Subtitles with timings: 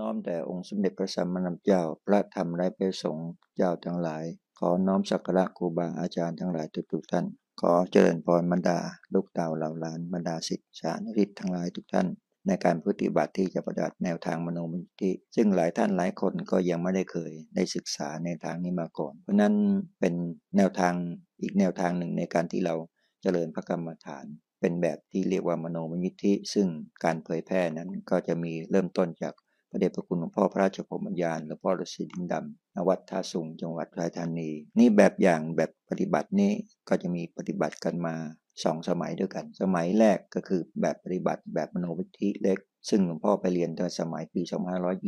[0.00, 4.24] น้อมแต่องค์สมเด็จพระสัมมาสัมพุทธเจ้า พระธรรมและพระสงฆ์เจ้าทั้งหลาย
[4.58, 7.26] ขอน้อมสักการะครูบาอาจารย์ทั้งหลายทุกๆท่าน
[7.60, 8.78] ขอเจริญพรบรรดา
[9.14, 12.06] ลูกเต่าเหล่าหลานบรรดาศิษย์สานุริตทั้งหลายทุกท่าน
[12.46, 19.54] ในการปฏิบัติที่จะปฏิบัติแนวทางมโนมยิทธิซึ่งหลายท่านหลายคนก็ยังไม่ได้เคยได้ศึกษาในทางนี้มาก่อน เพราะนั้น
[20.00, 20.14] เป็น
[20.56, 20.94] แนวทาง
[21.40, 22.74] อีกแนวทางหนึ่งในการที่เรา
[23.22, 24.26] เจริญพระกรรมฐาน
[24.60, 26.68] เป็นแบบที่เรียกว่ามโนมยิทธิ ซึ่ง
[27.04, 29.34] การเผยแพร่นั้นก็จะมีเริ่มต้นจาก
[29.70, 36.52] พระเดชพระคุณหลวงพ่อพระราชพรมยานหลวงพ่อฤาษีดินดำณวัดท่าสุงจังหวัดราชธานี นี่แบบอย่างแบบปฏิบัตินี้
[36.88, 38.16] ก็จะมีปฏิบัติกันมา
[38.64, 42.58] สองสมัยด้วยกัน สมัยแรกก็คือแบบปฏิบัติแบบมโนวิธิเล็ก
[42.88, 44.42] ซึ่งหลวงพ่อไปเรียนตอนสมัยปี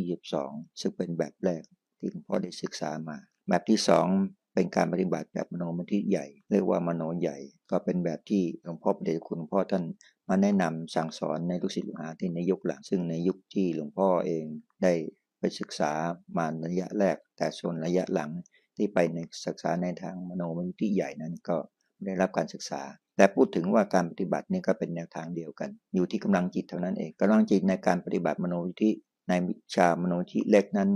[0.07, 1.63] 2522 ซึ่งเป็นแบบแรก
[1.99, 3.17] ที่หลวงพ่อได้ศึกษามา
[3.49, 4.07] แบบที่สอง
[4.55, 7.37] เป็นการปฏิบัติแบบมโนมทิใหญ่ เรียกว่ามโนใหญ่
[7.71, 9.85] ก็เป็นแบบที่หลวงพ่อพระเดชคุณหลวงพ่อท่าน
[10.29, 14.45] มาแนะนำสั่งสอนในลูกศิษย์ลูกหาที่ในยุคหลัง ซึ่งในยุคที่หลวงพ่อเอง
[14.83, 14.93] ได้
[15.39, 15.93] ไปศึกษา
[16.37, 18.31] มาระยะแรก แต่ส่วนระยะหลัง
[18.77, 21.57] ที่ไปในศึกษาในทางมโนมทิใหญ่นั้นก็
[22.05, 22.83] ได้รับการศึกษา
[23.17, 28.91] แต่พูดถึงว่าการปฏิบัตินี่ก็เป็นแนวทางเดียวกัน อยู่ที่กำลังจิตเท่านั้นเองกำลังจิตในการปฏิบัติมโนวิธิ
[29.29, 30.91] ในวิชามโนวิธิเล็กนั้น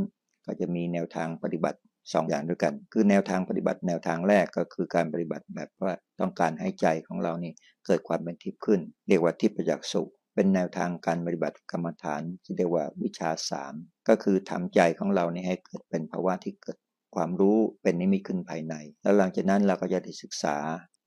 [0.46, 1.78] ก็จะมีแนวทางปฏิบัติ
[2.12, 7.52] สองอย่างด้วยกัน คือแนวทางปฏิบัติแนวทางแรกก็คือการปฏิบัติแบบว่าต้องการให้ใจของเรานี่
[7.86, 13.74] เกิดความเป็นทิพย์ขึ้น เรียกว่าทิพยจักษ์สุขเป็นแนวทางการปฏิบัติกรรมฐานที่เรียกว่าวิชาสาม
[14.08, 16.78] ก็คือทำใจของเรานี่ให้เกิดเป็นภาวะที่เกิด
[17.14, 20.56] ความรู้เป็นนิมิตขึ้นภายใน แล้วหลังจากนั้นเราก็จะได้ศึกษา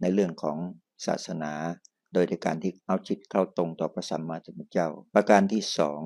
[0.01, 0.57] ในเรื่องของ
[1.05, 1.53] ศาสนา
[2.13, 6.01] โดยในการที่เอาจิตเข้าตรงต่อพระสัมมาสัมพุทธเจ้า ประการที่สอง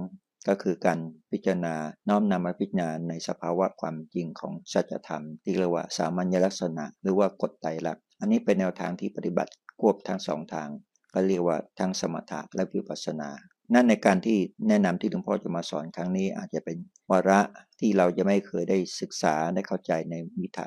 [0.48, 1.00] ก็คือการ
[1.32, 1.76] พิจารณา
[2.10, 10.70] น้อมนำมาพิจารณาในสภาวะความจริงของสัจธรรม ที่เรียกว่าสามัญลักษณะ หรือว่ากฎไตรลักษณ์อันนี้เป็นแนวทางที่ปฏิบัติควบทั้งสองทาง
[11.14, 13.30] ก็เรียกว่าทั้งสมถะและวิปัสสนา
[13.74, 16.78] นั่นในการที่แนะนำที่หลวงพ่อจะมาสอนครั้งนี้อาจจะเป็น
[17.12, 17.40] วาระ
[17.80, 20.60] ที่เราจะไม่เคยได้ศึกษาได้เข้าใจในวิถ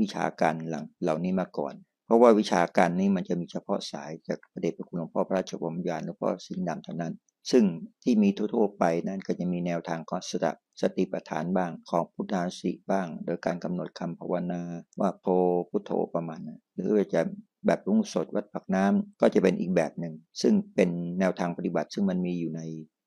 [0.00, 0.54] วิชาการ
[1.02, 1.74] เหล่านี้มาก่อน
[2.06, 7.12] เพราะว่าวิชาการนี้มันจะมีเฉพาะสายจากพระเดชพระคุณหลวงพ่อพระราชวงศ์ยานหลวงพ่อสิงห์ดำเท่านั้น
[7.50, 7.64] ซึ่ง
[8.02, 10.50] ที่มีทั่วๆไปนั้นก็จะมีแนวทางของสติ
[10.82, 14.62] สติปัฏฐานบ้างของพุทธาสิบ้าง โดยการกำหนดคำภาวนา
[15.00, 15.26] ว่าโพ
[15.70, 16.40] พุทโธประมาณ
[16.74, 17.20] หรือจะ
[17.66, 20.90] แบบรุ่งสดวัดปักน้ำก็จะเป็นอีกแบบหนึ่ง ซึ่งเป็น
[21.20, 22.62] แนวทางปฏิบัติ ซึ่งมันมีอยู่ใน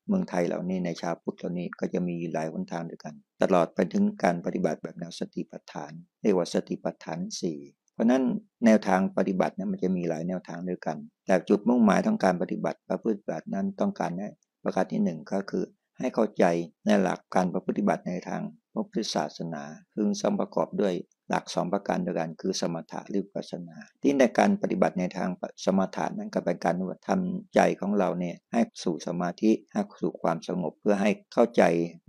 [0.08, 5.92] เมืองไทยเหล่านี้ในชาวพุทธเหล่านี้ก็จะมีหลายหนทางด้วยกัน ตลอดไปถึงการปฏิบัติแบบแนวสติปัฏฐาน
[6.22, 7.58] เรียกว่าสติปัฏฐานสี่
[8.00, 8.22] ราะนั้น
[8.64, 10.96] แนวทางปฏิบัตินั้นมันจะมีหลายแนวทางด้วยกัน
[11.26, 14.28] แต่จุดมุ่งหมายต้องการปฏิบัติประพฤติบัตินั้นต้องการให้
[14.64, 15.64] ประการที่หนึ่งก็คือ
[15.98, 16.44] ให้เข้าใจ
[16.86, 19.62] ในหลักการประพฤติบัติในทางพระพุทธศาสนา
[19.94, 20.94] ซึ่งสมประกอบด้วย
[21.28, 25.28] หลักสองประการด้วยกันคือสมถะหรือวิปัสนา ที่ในการปฏิบัติในทาง
[25.64, 26.74] สมถะนั้นก็เป็นการ
[27.08, 31.62] ทำใจของเราเนี่ยให้สู่สมาธิให้สู่ความสงบเพื่อให้เข้าใจ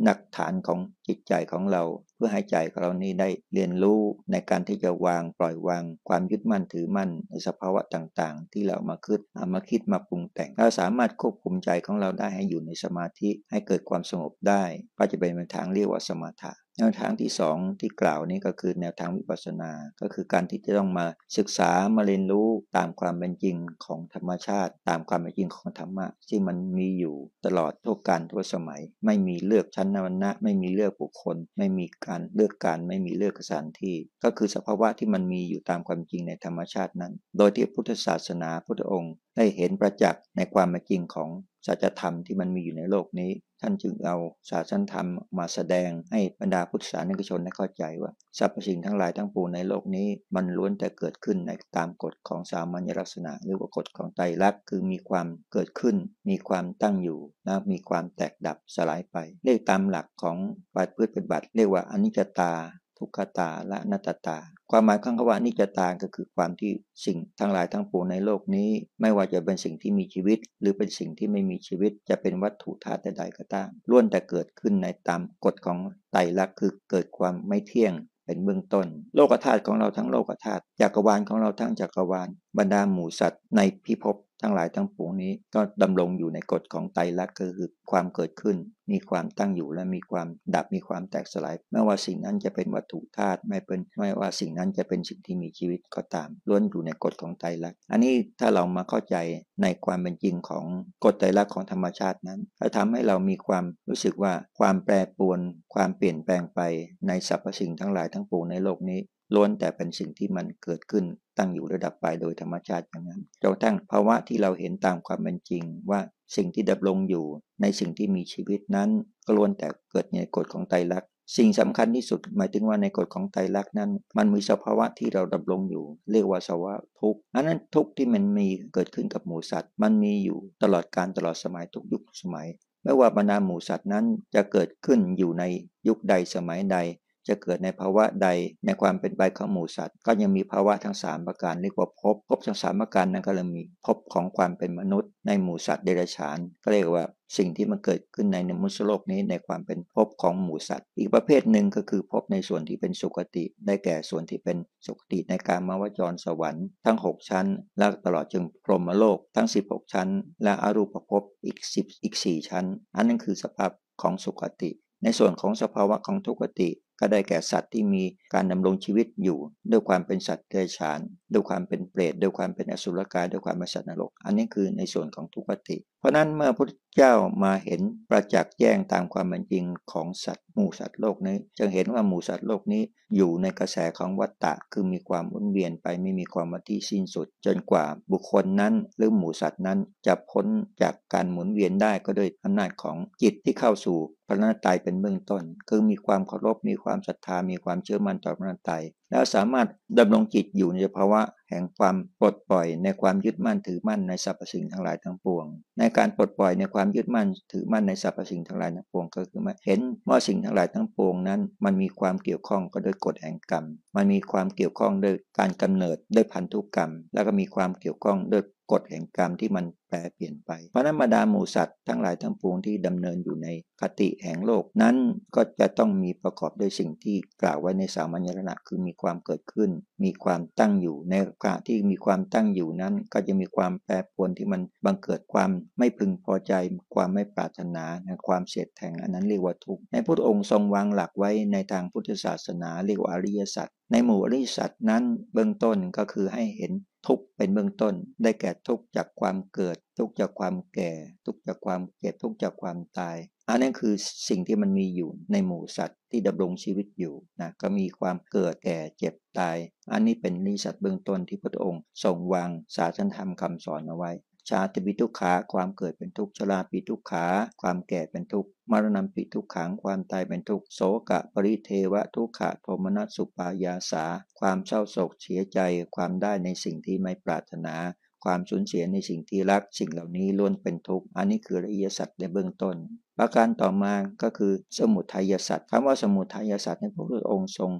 [0.03, 0.79] หนักฐานของ
[1.11, 1.83] จิตใจของเรา
[2.15, 4.01] เพื่อให้ใจของเรานี้ได้เรียนรู้
[4.31, 9.21] ในการที่จะวางปล่อยวาง ความยึดมั่นถือมั่นในสภาวะต่างๆ ที่เรามาคิด
[9.53, 14.63] มาคิดมาปรุงแต่งเราสามารถควบคุมใจของเราได้ให้อยู่ในสมาธิให้เกิดความสงบได้
[14.97, 19.71] ก็จะเป็นทางเรียกว่าสมถะแนวทางที่สองที่กล่าวนี้ก็คือแนวทางวิปัสสนา
[20.01, 21.05] ก็คือการที่จะต้องมา
[21.37, 23.55] ศึกษามาเรียนรู้ตามความเป็นจริง
[23.85, 41.29] ของธรรมชาติ ตามความเป็นจริงของธรรมะที่มันมีอยู่ตลอดทุกการทุกสมัย ไม่มีเลือกชั้นวรรณะไม่มีเลือกบุคคล ไม่มีการเลือกการไม่มีเลือกสถานที่ ก็คือสภาวะที่มันมีอยู่ตามความจริงในธรรมชาตินั้น โดยที่พุทธศาสนาพุทธองค์ ได้เห็นประจักษ์ในความเป็นจริงของ
[41.65, 44.17] สัจธรรมที่มันมีอยู่ในโลกนี้ ท่านจึงเอา
[44.49, 45.07] ศาสนธรรม
[45.37, 55.95] มาแสดงให้บรรดาพุทธศาสนิกชนได้เข้าใจว่าสรรพสิ่งทั้งหลายทั้งปวงในโลกนี้ มันล้วนแต่เกิดขึ้นในตามกฎของสามัญลักษณะ หรือว่ากฎของไตรลักษณ์คือมีความเกิดขึ้น
[56.29, 60.37] มีความตั้งอยู่และมีความแตกดับสลายไป เรียกตามหลักของ
[60.75, 62.53] ปฏิพฤติปฏิบัติ เรียกว่าอนิจจตา
[63.01, 64.37] ทุกขตาและนัตตา
[64.71, 66.71] ความหมายของคำว่านิจตาก็คือความที่
[67.05, 68.69] สิ่งทั้งหลายทั้งปวงในโลกนี้
[69.01, 75.77] ไม่ว่าจะเป็นสิ่งที่มีชีวิต หรือเป็นสิ่งที่ไม่มีชีวิต จะเป็นวัตถุธาตุใดก็ตามล้วนแต่เกิดขึ้นในตามกฎของ
[76.11, 77.93] ไตรลักษณ์คือเกิดความไม่เที่ยง
[78.25, 88.57] เป็นเบื้องต้น โลกธาตุของเราทั้งโลกธาตุจักรวาลของเราทั้งจักรวาลบรรดาหมู่สัตว์ในพิภพ ทั้งหลายทั้งปวงนี้ก็ดำรงอยู่ในกฎของไตรลักษณ์ก็คือความเกิดขึ้น
[88.91, 99.15] มีความตั้งอยู่และมีความดับมีความแตกสลายไม่ว่าสิ่งนั้นจะเป็นวัตถุธาตุไม่เป็นไม่ว่าสิ่งนั้นจะเป็นสิ่งที่มีชีวิตก็ตามล้วนอยู่ในกฎของไตรลักษณ์อันนี้ถ้าเรามาเข้าใจ
[99.61, 100.65] ในความเป็นจริงของ
[101.05, 105.39] กฎไตรลักษณ์ของธรรมชาตินั้นจะทำให้เรามีความรู้สึกว่าความแปรปรวน
[105.73, 106.59] ความเปลี่ยนแปลงไป
[107.07, 108.99] ในสรรพสิ่งทั้งหลายทั้งปวงในโลกนี้
[109.33, 111.05] ล้วนแต่เป็นสิ่งที่มันเกิดขึ้น
[111.37, 115.99] ตั้งอยู่ระดับไปโดยธรรมชาติอย่างนั้นจนทั้งภาวะที่เราเห็นตามความเป็นจริง ว่า
[116.35, 117.25] สิ่งที่ดำรงอยู่
[117.61, 118.89] ในสิ่งที่มีชีวิตนั้น
[119.25, 132.47] ก็ล้วนแต่เกิดในกฎของไตรลักษณ์สิ่งสำคัญที่สุดหมายถึงว่าในกฎของไตรลักษณ์นั้น มันมีสภาวะที่เราดำรงอยู่ เรียกว่าสภาวะทุกข์อันนั้นทุกข์ที่มันมีเกิดขึ้นกับหมูสัตว์ มันมีอยู่ตลอดการตลอดสมัยทุกยุคสมัย
[132.83, 134.05] ไม่ว่าบรรดาหมูสัตว์นั้น
[134.35, 135.43] จะเกิดขึ้นอยู่ใน
[135.87, 136.77] ยุคใดสมัยใด
[137.27, 138.27] จะเกิดในภาวะใด
[138.65, 147.05] ในความเป็นไปของหมูสัตว์ ก็ยังมีภาวะทั้ง 3 ประการเรียกว่าภพภพทั้ง 3 ประการนั้นก็เลยมีภพของความเป็นมนุษย์ ในหมูสัตว์เดรัจฉาน ก็เรียกว่า
[147.37, 157.47] สิ่งที่มันเกิดขึ้นในมนุษย์โลกนี้ในความเป็นภพของหมูสัตว์ อีกประเภทหนึ่งก็คือภพในส่วนที่เป็นสุคติได้แก่ส่วนที่เป็นสุคติในการมาวจรสวรรค์ทั้ง 6 ชั้น
[157.77, 160.09] และตลอดจนพรหมโลกทั้ง 16 ชั้น
[160.43, 162.65] และอรูปภพอีก10อีก 4 ชั้น
[162.95, 163.71] อันนั้นคือสภาพ
[164.01, 164.71] ของสุคติ
[165.03, 166.69] ในส่วนของสภาวะของทุกติ
[167.01, 168.03] ก็ได้แก่สัตว์ที่มี
[168.33, 169.39] การดำรงชีวิตอยู่
[169.71, 170.99] ด้วยความเป็นสัตว์เดรัจฉาน
[171.33, 177.13] ด้วยความเป็นเปรตด้วยความเป็นอสุรกายด้วยความเป็นสัตว์นรก อันนี้คือในส่วนของทุกขติ เพราะนั้นเมื่อพระพุทธเจ้า
[177.43, 182.83] มาเห็นประจักษ์แจ้งตามความเป็นจริงของสัตว์หมู่สัตว์โลกนี้จะเห็นว่าหมู่สัตว์โลกนี้
[183.15, 190.45] อยู่ในกระแสของวัฏฏะคือมีความวนเวียนไปไม่มีความมาที่สิ้นสุด จนกว่าบุคคลนั้นหรือหมู่สัตว์นั้นจะพ้น
[190.81, 193.97] จากการหมุนเวียนได้ก็โดยอำนาจของจิตที่เข้าสู่
[194.27, 199.67] พระนาตายเป็นเบื้องต้น คือมีความเคารพมีความศรัทธามีความเชื่อมั่นต่อพระนาตาย แล้วสามารถ
[199.99, 201.21] ดำรงจิตอยู่ในภาวะ
[201.51, 205.45] แห่งความปลดปล่อยในความยึดมั่นถือมั่นในสรรพสิ่งทั้งหลายทั้งปวง
[205.79, 213.65] ในการปลดปล่อยในความยึดมั่นถือมั่นในสรรพสิ่งทั้งหลายทั้งปวงก็คือมาเห็นว่าสิ่งทั้งหลายทั้งปวงนั้น มันมีความเกี่ยวข้องก็ด้วยกฎแห่งกรรม
[213.95, 223.47] มันมีความเกี่ยวข้องด้วยการกำเนิดด้วยพันธุกรรม แล้วก็มีความเกี่ยวข้องด้วยกฎแห่งกรรมที่มันแปรเปลี่ยนไป เพราะนั้นบรรดาหมูสัตว์ทั้งหลายทั้งปวงที่ดำเนินอยู่ใน
[223.81, 224.95] คติแห่งโลกนั้น
[225.35, 229.71] ก็จะต้องมีประกอบด้วยสิ่งที่กล่าวไว้ในสามัญลักษณะคือมีความเกิดขึ้น
[230.03, 236.53] มีความตั้งอยู่ในกะที่มีความตั้งอยู่นั้น ก็จะมีความแปรปรวนที่มันบังเกิดความไม่พึงพอใจ
[236.95, 237.85] ความไม่ปรารถนา
[238.27, 245.03] ความเสียดแทงอันนั้นเรียกว่าทุกข์ในพุทธองค์ทรงวางหลักไว้ในทางพุทธศาสนาเรียกว่าอริยสัจ ในหมู่อริสัจนั้น
[245.33, 246.71] เบื้องต้นก็คือให้เห็น
[247.07, 247.93] ทุกเป็นเบื้องต้น
[248.23, 250.91] ได้แก่ทุกจากความเกิด ทุกจากความแก่
[251.25, 253.17] ทุกจากความเจ็บทุกจากความตาย
[253.49, 253.93] อันนั้นคือ
[254.29, 259.57] สิ่งที่มันมีอยู่ในหมู่สัตว์ที่ดำรงชีวิตอยู่นะก็มีความเกิดแก่เจ็บตาย
[259.91, 264.11] อันนี้เป็นนิสัตเบื้องต้นที่พระองค์ทรงวางศาสนธรรมคำสอนเอาไว้
[264.49, 267.25] ชาติปิทุกขาความเกิดเป็นทุกข์ชราปิทุกขา
[267.61, 274.05] ความแก่เป็นทุกข์มรณะปิทุกขังความตายเป็นทุกข์โสกะปริเทวะทุกขะโทมนัสสุปายาสา
[274.39, 275.59] ความเศร้าโศกเสียใจ
[275.95, 277.75] ความได้ในสิ่งที่ไม่ปรารถนา
[278.23, 282.75] ความสูญเสียในสิ่งที่รักสิ่งเหล่านี้ล้วนเป็นทุกข์อันนี้คือละเอียดสัตว์ในเบื้องต้น
[283.23, 287.71] ประการต่อมาก็คือสมุทัยสัตว์คำว่าสมุทัยสัตว์ในพระพุทธองค์ทรง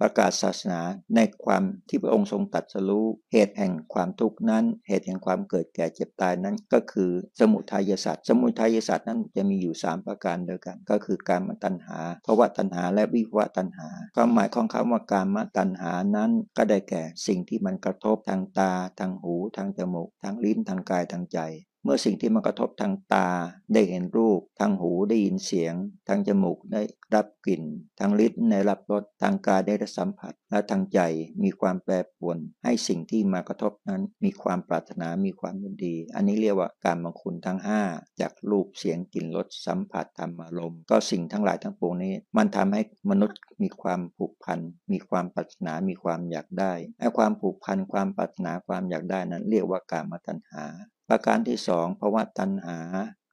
[0.00, 0.80] ประกาศศาสนา
[1.16, 21.40] ในความที่พระองค์ทรงตัดสรู้เหตุแห่งความทุกข์นั้น เหตุแห่งความเกิดแก่เจ็บตายนั้นก็คือสมุทัยสัตว์สมุทัยสัตว์นั้นจะมีอยู่ 3 ประการเดียวกัน ก็คือการมตัณหาภาวะตัณหาและวิภวะตัณหา ความหมายของคำว่าการมตัณหานั้นก็ได้แก่สิ่งที่มันกระทบทางตาทางหูทางจมูกทางลิ้นทางกายทางใจ
[21.84, 23.28] เมื่อสิ่งที่มากระทบทางตา
[23.74, 25.74] ได้เห็นรูป ทางหูได้ยินเสียง
[26.08, 26.82] ทางจมูกได้
[27.14, 27.62] รับกลิ่น
[27.98, 31.00] ทางลิ้นได้รับรส ทางกายได้รับสัมผัส และทางใจ
[31.42, 37.58] มีความแปรปรวน ให้สิ่งที่มากระทบนั้น มีความปรารถนา มีความยินดี อันนี้เรียกว่าการมังคุณทั้ง
[37.90, 44.58] 5 จากรูป เสียง กลิ่น รส สัมผัส ธรรมอารมณ์ ก็สิ่งทั้งหลายทั้งปวงนี้ มันทำให้มนุษย์มีความผูกพัน
[44.92, 50.64] มีความปรารถนา มีความอยากได้ไอ้ความผูกพัน ความปรารถนา ความอยากได้นั้น เรียกว่าการมาตัณหา
[51.08, 52.78] ประการที่สองภาวะตัณหา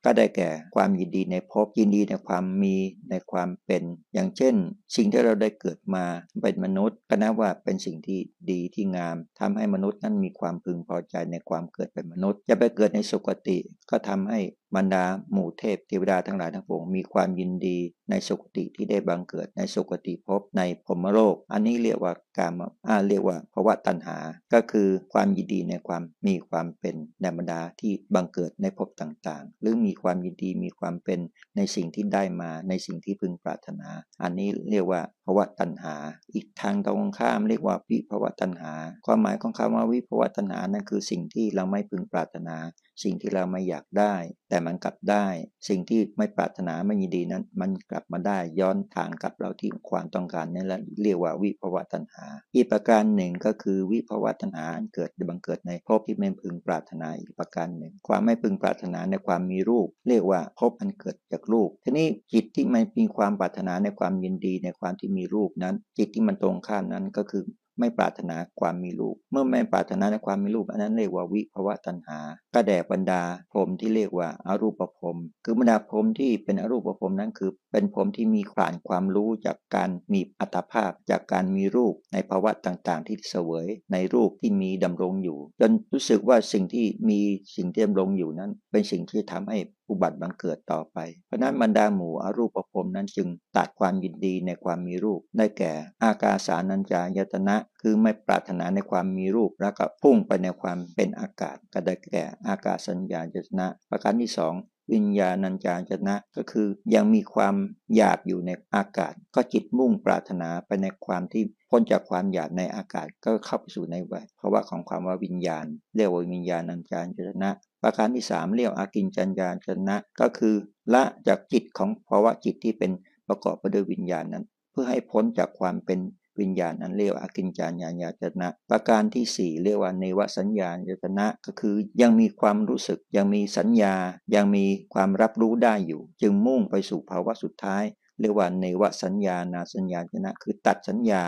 [0.05, 2.75] ก็ได้แก่ความยินดีในภพยินดีในความมี
[3.09, 4.55] ในความเป็น อย่างเช่น
[4.95, 6.05] สิ่งที่เราได้เกิดมา
[6.41, 8.19] เป็นมนุษย์ก็นับว่าเป็นสิ่งที่
[8.51, 13.57] ดีที่งามทำให้มนุษย์นั้นมีความพึงพอใจในความเกิดเป็นมนุษย์ จะไปเกิดในสุคติ
[13.89, 14.39] ก็ทำให้
[14.75, 17.77] บรรดาหมู่เทพเทวดาทั้งหลายทั้งปวงมีความยินดี
[18.09, 22.53] ในสุคติที่ได้บังเกิดในสุคติภพในพรมโลก อันนี้เรียกว่าการ
[22.87, 24.17] อาเรียกว่าภาวะตัณหา
[24.53, 31.19] ก็คือความยินดีในความมีความเป็นในบรรดาที่บังเกิดในภพต่างๆ หรือมีความยินดีมีความเป็น
[31.57, 33.89] ในสิ่งที่ได้มาในสิ่งที่พึงปรารถนา
[34.23, 35.95] อันนี้เรียกว่าภาวะตัณหา
[36.33, 38.73] อีกทางตรงข้ามเรียกว่าวิภาวะตัณหา
[39.05, 42.57] ความหมายของคำว่าวิภาวะตัณหานั่นคือสิ่งที่เราไม่พึงปรารถนา
[43.03, 44.15] สิ่งที่เราไม่อยากได้
[44.49, 45.27] แต่มันกลับได้
[45.67, 52.25] สิ่งที่ไม่ปรารถนาไม่ยินดีนั้น มันกลับมาได้ย้อนทางกับเราที่ความต้องการนั่นแหละเรียกว่าวิภวตัณหา
[52.55, 67.43] อีกประการหนึ่งก็คือวิภวตัณหาเกิดบังเกิดในภพที่ไม่พึงปรารถนาอีกประการหนึ่ง ความไม่พึงปรารถนาในความมีรูป เรียกว่าภพอันเกิดจากรูป ทีนี้จิตที่ไม่มีความปรารถนาในความยินดีในความที่มีรูปนั้น จิตที่มันตรงข้ามนั้นก็คือ
[67.79, 72.19] ไม่ปรารถนาความมีรูปเมื่อไม่ปรารถนาในความมีรูปอันนั้นเรียกว่าวิภวะตัณหา
[72.53, 87.19] ก็แด่บรรดาพรมที่เรียกว่าอารูปภพคือบรรดาพรมที่เป็นอรูปภพนั้นคือ เป็นพรมที่มีผ่านความรู้จากการมีอัตภาพ จากการมีรูปในภาวะต่างๆ ที่เสวย ในรูปที่มีดำรงอยู่ จนรู้สึกว่าสิ่งที่มี
[87.55, 89.57] สิ่งที่ดำรงอยู่นั้น เป็นสิ่งที่ทำให้
[89.89, 93.27] อุบัติบังเกิดต่อไป เพราะนั้นบรรดาหมู่อรูปภพนั้นจึง
[93.57, 95.73] ตัดความยินดีในความมีรูป ได้แก่
[96.03, 104.55] อากาสานัญจายตนะ คือไม่ปรารถนาในความมีรูป แล้วก็พุ่งไปในความเป็นอากาศ ก็ได้แก่ อากาศสัญญาจตนะ ประการที่สอง
[104.93, 107.55] วิญญาณัญจายตนะก็คือยังมีความ
[107.95, 115.65] หยาบอยู่ในอากาศ ก็จิตมุ่งปรารถนาไปในความที่พ้นจากความหยาบในอากาศก็เข้าไปสู่ในวัยเพราะว่าของความว่าวิญญาณ
[115.95, 117.51] เรียกว่าวิญญาณัญจายตนะ
[117.87, 120.55] ประการที่ 3 เรียกอากินจัญญาชนะ ก็คือ
[120.93, 122.91] ละจากจิตของภาวะจิตที่เป็น
[123.27, 125.99] ประกอบไปด้วยวิญญาณนั้น เพื่อให้พ้นจากความเป็น
[126.39, 133.95] วิญญาณนั้นเรียกว่าอากินจัญญาญาจนะ ประการที่ 4 เรียกว่าเนวสัญญาญาจนะ ก็คือยังมีความรู้สึกยังมีสัญญา
[134.35, 137.83] ยังมีความรับรู้ได้อยู่ จึงมุ่งไปสู่ภาวะสุดท้าย
[138.19, 141.21] เรียกว่าเนวสัญญานาสัญญาจนะ คือตัดสัญญา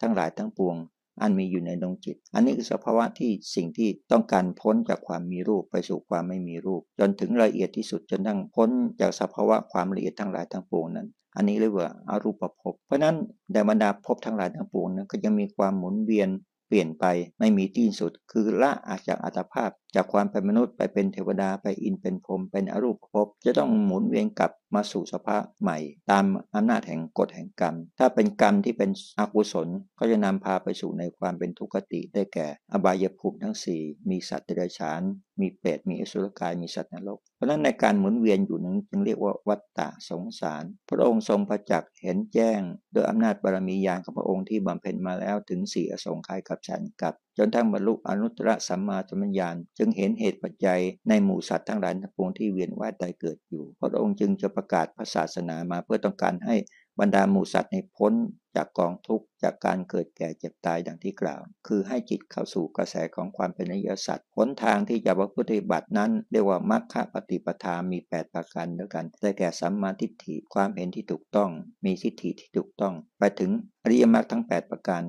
[0.00, 0.76] ทั้งหลายทั้งปวง
[1.22, 8.68] อันมีอยู่ในดวงจิต อันนี้คือสภาวะที่สิ่งที่ต้องการพ้นจากความมีรูปไปสู่ความไม่มีรูป จนถึงละเอียดที่สุดจนทั้งพ้น
[9.00, 13.16] จากสภาวะความละเอียดทั้งหลายทั้งปวงนั้น อันนี้เรียกว่าอารูปภพ เพราะนั้น
[13.52, 16.28] แต่บรรดาภพทั้งหลายทั้งปวงนั้นก็ยังมีความหมุนเวียน
[16.68, 17.04] เปลี่ยนไป
[17.38, 25.78] ไม่มีที่สุด คือละอาจากอัตภาพ จากความเป็นมนุษย์ไปเป็นเทวดาไปอินเป็นพรหมเป็นอรูปภพจะต้องหมุนเวียนกลับมาสู่สภาพใหม่
[26.10, 26.24] ตาม
[26.54, 35.02] อำนาจแห่งกฎแห่งกรรม ถ้าเป็นกรรมที่เป็นอกุศลก็จะนำพาไปสู่ในความเป็นทุกขติได้แก่ อบายภูมิทั้ง 4 มีสัตว์เดรัจฉาน
[35.40, 42.60] มีเปรตมีอสุรกายมีสัตว์นรก เพราะฉะนั้นในการหมุนเวียนอยู่นั้นจึงเรียกว่าวัฏฏะสงสาร พระองค์ทรงประจักษ์เห็นแจ้ง
[42.92, 56.56] โดยอำนาจบารมีญาณของพระองค์ที่บำเพ็ญมาแล้วถึงสี่อสงไขยกับฉันกับจนทั้งบรรลุอนุตตรสัมมาสัมปญาณจึงเห็นเหตุปัจจัยในหมู่สัตว์ทั้งหลายทั้งปวงที่เวียนว่ายตายเกิดอยู่ พระองค์จึงจะประกาศพระศาสนามาเพื่อต้องการให้
[57.00, 58.12] บรรดาหมู่สัตว์ในพ้น
[58.56, 71.50] จากกองทุกข์จากการเกิดแก่เจ็บตายดังที่กล่าว คือให้จิตเข้าสู่กระแสของความเป็นอริยสัจหนทางที่จะประพฤติบัตินั้น เรียกว่ามัคคปฏิปทามี 8 ประการด้วยกันได้แก่สัมมาทิฏฐิความเห็นที่ถูกต้อง
[71.84, 73.50] มีทิฏฐิที่ถูกต้อง ไปถึง
[73.82, 75.02] อริยมรรคทั้ง 8 ประการ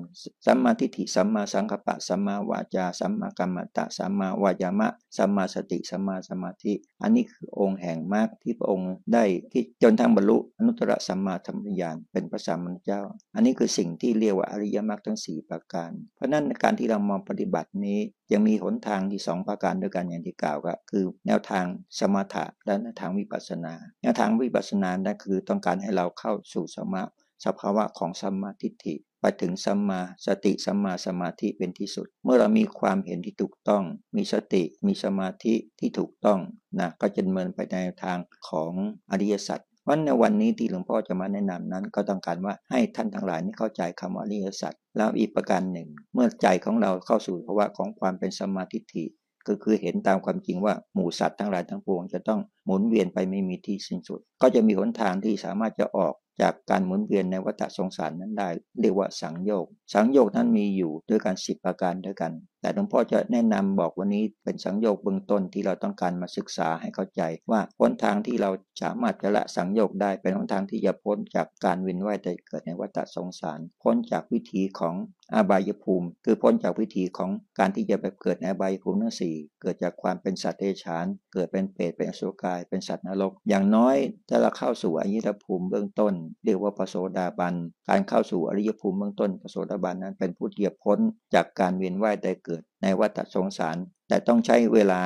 [0.46, 6.72] สัมมาทิฏฐิสัมมาสังกัปปะสัมมาวาจาสัมมากรรมตะสัมมาวายามะสัมมาสติสัมมาสมาธิ
[7.02, 13.00] อันนี้คือองค์แห่งมรรคที่พระองค์ได้ที่จนทั้งบรรลุอนุตตรสัมมาธรรมญาณเป็นพระสัมมาเจ้า
[13.36, 17.98] อันนี้คือสิ่งที่เรียกว่าอริยมรรคทั้ง 4 ประการ เพราะนั้นการที่เรามองปฏิบัตินี้
[18.32, 21.64] ยังมีหนทางที่ 2 ประการด้วยกันอย่างที่กล่าวก็คือ แนวทาง
[21.98, 27.02] สมถะและแนวทางวิปัสสนา แนวทางวิปัสสนานั่นคือต้องการให้เราเข้าสู่สมา
[27.44, 33.84] สภาวะของสัมมาทิฏฐิไปถึงสัมมาสติสัมมาสมาธิเป็นที่สุด เมื่อเรามีความเห็นที่ถูกต้อง
[34.16, 36.40] มีสติ มีสมาธิที่ถูกต้อง
[36.78, 38.72] นะก็จะเมินไปในทางของ
[39.10, 49.04] อริยสัจ วันในวันนี้ที่หลวงพ่อจะมาแนะนำนั้น ก็ต้องการว่าให้ท่านทั้งหลายนี่เข้าใจคำว่าอริยสัจแล้วอีกประการหนึ่ง เมื่อใจของเราเข้าสู่ภาวะของความเป็นสมาธิฐิ
[49.48, 58.48] ก็คือเห็นตามความจริงว่าหมู่สัตว์ทั้งหลายทั้งปวงจะต้องหมุนเวียนไปไม่มีที่สิ้นสุด ก็จะมีหนทางที่สามารถจะออกจากการหมุนเวียนในวัฏสงสารนั้นได้
[58.80, 62.32] เรียกว่าสังโยก สังโยกนั้นมีอยู่ด้วยกันสิบประการด้วยกัน
[62.66, 68.50] แต่หลวงพ่อจะแนะนำบอกวันนี้เป็นสังโยกเบื้องต้นที่เราต้องการมาศึกษาให้เข้าใจ ว่าหนทางที่เรา
[68.82, 74.94] สามารถจะละสังโยกได้เป็นหนทางที่จะพ้นจากการวินว่ายใจเกิดในวัฏสงสาร พ้นจากวิถีของ
[75.34, 83.96] อาบายภูมิ คือพ้นจากวิถีของการที่จะไปเกิดในอบายภูมิทั้งสี่เกิดจากความเป็นสัตว์เดรัจฉาน เกิดเป็นเปรตเป็นอสุรกาย เป็นสัตว์นรก อย่างน้อย
[84.28, 87.54] ถ้าเราเข้าสู่อายตภูมิเบื้องต้น เรียกว่าปโสดาบัน
[87.88, 90.98] การเข้าสู่อริยภูมิเบื้องต้นปโสดาบันนั้นเป็นผู้ที่จะพ้น
[91.34, 93.76] จากการเวียนว่ายได้เกิดในวัฏสงสาร
[94.08, 95.00] แต่ต้องใช้เวลา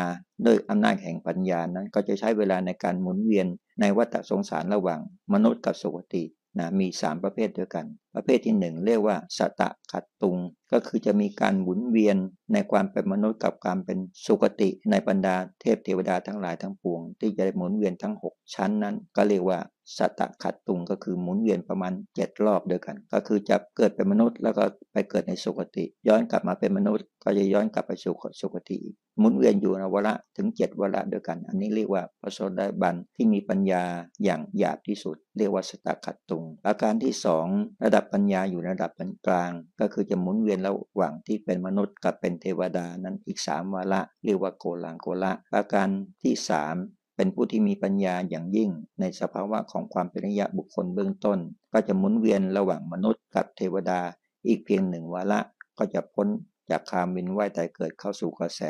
[0.46, 3.46] ด้วยอำนาจแห่งปัญญานั้น ก็จะใช้เวลาในการหมุนเวียน
[3.80, 5.00] ในวัฏสงสารระหว่าง
[5.32, 6.24] มนุษย์กับสุคติ
[6.58, 10.38] นะมี 3 ประเภทด้วยกัน ประเภทที่หนึ่งเรียกว่าสตะขัดตุง
[10.72, 12.16] ก็คือจะมีการหมุนเวียน
[12.52, 19.58] ในความเป็นมนุษย์กับการเป็นสุคติในบรรดาเทพเทวดาทั้งหลายทั้งปวง ที่จะหมุนเวียนทั้ง 6 ชั้นนั้น ก็เรียกว่า
[19.98, 33.84] สัตตขัดตุงก็คือหมุนเวียนประมาณ 7 รอบด้วยกัน ก็คือจะเกิดเป็นมนุษย์แล้วก็ไปเกิดในสุคติ ย้อนกลับมาเป็นมนุษย์ ก็จะย้อนกลับไปสู่สุคติอีกหมุนเวียนอยู่ในวระถึง 7 วระด้วยกัน อันนี้เรียกว่าพระโสดาบันที่มีปัญญา
[34.24, 37.14] อย่างหยาบที่สุด เรียกว่าสตขัดตุง อาการที่
[37.48, 38.90] 2 ระดับปัญญาอยู่ระดับ
[39.26, 45.88] กลาง ก็คือจะหมุนเวียนระหว่างที่เป็นมนุษย์กับเป็นเทวดานั้นอีก 3 วระเรียกว่าโกลังโกละ อาการ
[46.22, 51.38] ที่ 3 เป็นผู้ที่มีปัญญาอย่างยิ่ง ในสภาวะของความเป็นระยะบุคคลเบื้องต้น
[51.72, 54.00] ก็จะหมุนเวียนระหว่างมนุษย์กับเทวดา
[54.46, 55.40] อีกเพียงหนึ่งวาระ
[55.78, 56.26] ก็จะพ้น
[56.70, 58.62] จากคามวินว่ายตายเกิดเข้าสู่กระแส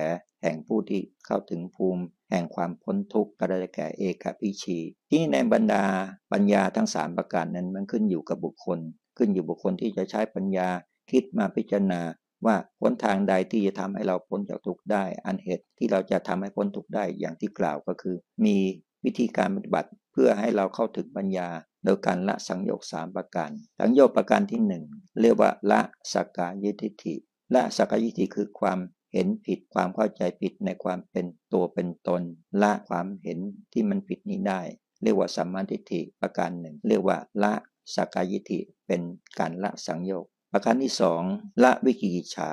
[0.43, 4.79] แห่งผู้ที่เข้าถึงภูมิ แห่งความพ้นทุกข์ก็ได้แก่เอกพิชี
[5.11, 5.85] ที่ในบรรดา
[6.33, 8.79] ปัญญาทั้งสามประการนั้นมันขึ้นอยู่กับบุคคล
[9.17, 10.69] ขึ้นอยู่บุคคลที่จะใช้ปัญญา
[11.11, 12.01] คิดมาพิจารณา
[12.47, 18.57] ว่าพ้นทางใดที่จะทำให้เราพ้นจากทุกข์ได้ อันเหตุที่เราจะทำให้พ้นทุกข์ได้อย่างที่กล่าวก็คือ มี
[19.05, 21.49] วิธีการปฏิบัติเพื่อให้เราเข้าถึงปัญญา
[21.85, 24.85] โดยการละสังโยคสามประการสังโยคประการที่หนึ่ง
[25.21, 25.81] เรียกว่าละ
[26.13, 27.15] สักกายทิฏฐิ
[27.55, 28.79] ละสักกายทิฏฐิคือความ
[29.13, 32.23] เห็นผิดความเข้าใจผิดในความเป็นตัวเป็นตน
[32.63, 33.39] ละความเห็น
[33.73, 34.61] ที่มันผิดนี้ได้
[35.03, 37.55] เรียกว่าสัมมาทิฏฐิประการหนึ่ง เรียกว่าละ
[37.95, 39.01] สักกายทิฏฐิเป็น
[39.39, 41.23] การละสังโยค ประการที่สอง
[41.63, 42.51] ละวิกิจฉา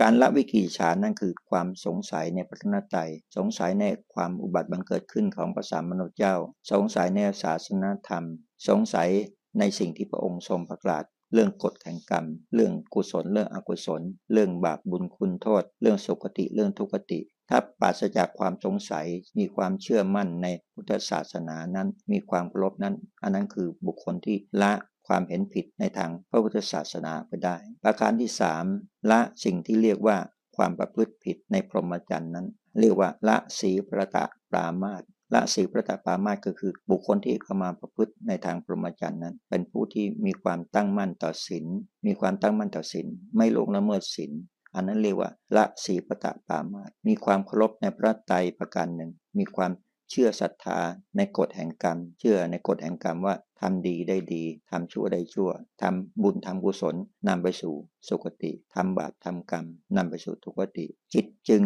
[0.00, 6.36] การละวิกิจฉานั่นคือความสงสัยในพระนตรัยสงสัยในความอุบัติบังเกิดขึ้นของพระสามนุษย์เจ้า
[6.72, 8.24] สงสัยในศาสนาธรรม
[8.68, 9.10] สงสัย
[9.58, 14.02] ในสิ่งที่พระองค์ทรงประกาศเรื่องกฎแห่งกรรม เรื่องกุศล เรื่องอกุศล
[14.32, 19.06] เรื่องบาปบุญคุณโทษ เรื่องสุคติ เรื่องทุกติ ถ้าปราศจากความสงสัย
[19.38, 24.72] มีความเชื่อมั่นในพุทธศาสนานั้น มีความเคารพนั้น อันนั้นคือบุคคลที่ละ
[25.08, 28.64] ความเห็นผิดในทางพระพุทธศาสนาไปได้ ประการที่สาม
[29.10, 30.16] ละสิ่งที่เรียกว่า
[30.56, 32.46] ความประพฤติผิดในพรหมจรรย์นั้น
[32.80, 35.02] เรียกว่าละสีประตะปรามาต
[35.34, 41.66] ละสีประตะปรามาตก็คือบุคคลที่เข้ามาประพฤติในทางพรหมจรรย์นั้น เป็นผู้ที่มีความตั้งมั่นต่อศีล
[42.06, 44.32] มีความตั้งมั่นต่อศีลไม่ลงละเมิดศีล
[44.74, 49.70] อันนั้นเรียกว่าละสีประตะปามาตมีความเคารพในพระไตรประการหนึ่ง มีความ
[50.10, 50.78] เชื่อศรัทธา
[51.16, 55.50] ในกฎแห่งกรรม เชื่อในกฎแห่งกรรมว่าทำดีได้ดีทำชั่วได้ชั่ว
[55.82, 56.96] ทำบุญทำกุศล
[57.28, 57.74] นำไปสู่
[58.08, 61.62] สุคติทำบาปทำกรรมนำไปสู่ทุกติ จิตจึง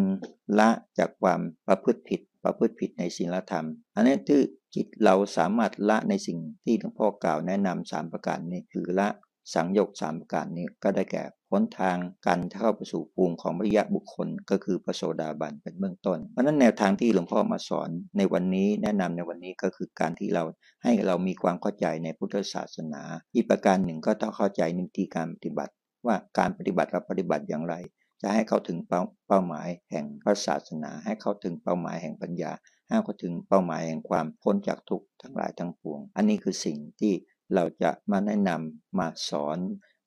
[0.58, 0.68] ละ
[0.98, 4.42] จากความประพฤติผิด ประพฤติผิดในศีลธรรม อันนี้คือ
[4.74, 9.08] จิตเราสามารถละในสิ่งที่หลวงพ่อกล่าวแนะนำสามประการนี้คือละ
[9.54, 11.96] สังโยกสามประการนี้ก็ได้แก่พ้นทาง
[12.26, 20.44] การเข้าไปสู่ภูมิของริยะบุคคล ก็คือพระโสดาบันเป็นเบื้องต้น เพราะนั้นแนวทางที่หลวงพ่อมาสอนในวันนี้แนะนำในวันนี้ก็คือการที่เรา
[20.82, 23.02] ให้เรามีความเข้าใจในพุทธศาสนา
[23.34, 25.72] อีกประการหนึ่งก็ต้องเข้าใจนิติการปฏิบัติ
[26.06, 27.74] ว่าการปฏิบัติเราปฏิบัติอย่างไร
[28.22, 32.52] จะให้เข้าถึงเป้าเป้าหมายแห่งพระศาสนา ให้เข้าถึงเป้าหมายแห่งปัญญา
[32.88, 37.12] ให้เข้าถึงเป้าหมายแห่งความพ้นจากทุกข์ทั้งหลายทั้งปวง อันนี้คือสิ่งที่
[37.54, 39.58] เราจะมาแนะนำมาสอน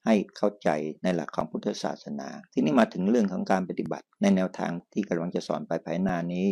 [0.06, 0.70] ให้เข้าใจ
[1.04, 6.48] ในหลักของพุทธศาสนา ที่นี่มาถึงเรื่องของการปฏิบัติ ในแนวทางที่กำลังจะสอนไปภายหน้านี้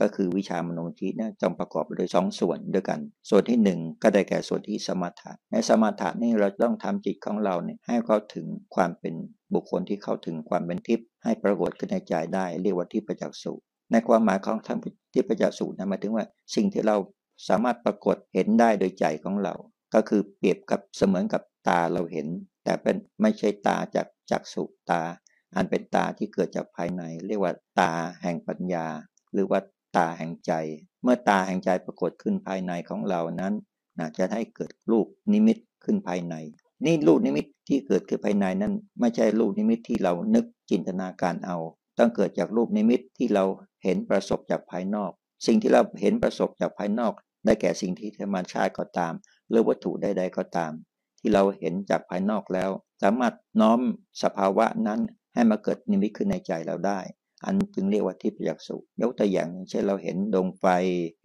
[0.00, 3.00] ก็คือวิชามโนจินะจงประกอบไปด้วยสองส่วนด้วยกัน
[3.30, 9.14] ส่วนที่ 1 ก็ได้แก่ส่วนที่สมถะในสมถะนี่เราต้องทำจิตของเราเนี่ยให้เข้าถึงความเป็น
[9.54, 13.52] บุคคลที่เข้าถึงความเป็นทิพย์ให้ปรากฏขึ้นในใจได้ เรียกว่าทิพประจักษุ
[13.92, 14.78] ในความหมายของทั้ง
[15.14, 16.24] ทิพจักษุนะหมายถึงว่า
[16.54, 16.96] สิ่งที่เรา
[17.48, 19.54] สามารถปรากฏเห็นได้โดยใจของเรา
[19.94, 22.28] ก็คือเปรียบกับเสมือนกับตาเราเห็น
[22.64, 25.02] แต่เป็นไม่ใช่ตาจากจักสุตา
[25.56, 28.86] อันเป็นตาที่เกิดจากภายใน เรียกว่าตาแห่งปัญญา
[29.32, 29.60] หรือว่า
[29.96, 30.52] ตาแห่งใจ
[31.02, 33.54] เมื่อตาแห่งใจปรากฏขึ้นภายในของเรานั้น
[33.98, 36.34] นะจะให้เกิดรูปนิมิตขึ้นภายใน
[36.84, 41.58] นี่รูปนิมิตที่เกิดขึ้นภายในนั้น ไม่ใช่รูปนิมิตที่เรานึกจินตนาการเอา
[41.98, 43.44] ต้องเกิดจากรูปนิมิตที่เรา
[43.84, 45.12] เห็นประสบจากภายนอก
[45.46, 47.12] สิ่งที่เราเห็นประสบจากภายนอก
[47.44, 49.12] ได้แก่สิ่งที่ธรรมชาติก็ตาม
[49.50, 50.72] หรือวัตถุใด ๆ ก็ตาม
[51.18, 52.70] ที่เราเห็นจากภายนอกแล้ว
[53.02, 53.80] สามารถน้อม
[54.22, 55.00] สภาวะนั้น
[55.34, 57.00] ให้มาเกิดนิมิตขึ้นในใจเราได้
[57.44, 60.66] อันจึงเรียกว่าทิพยจักษุยกตัวอย่างเช่นเราเห็นดวงไฟ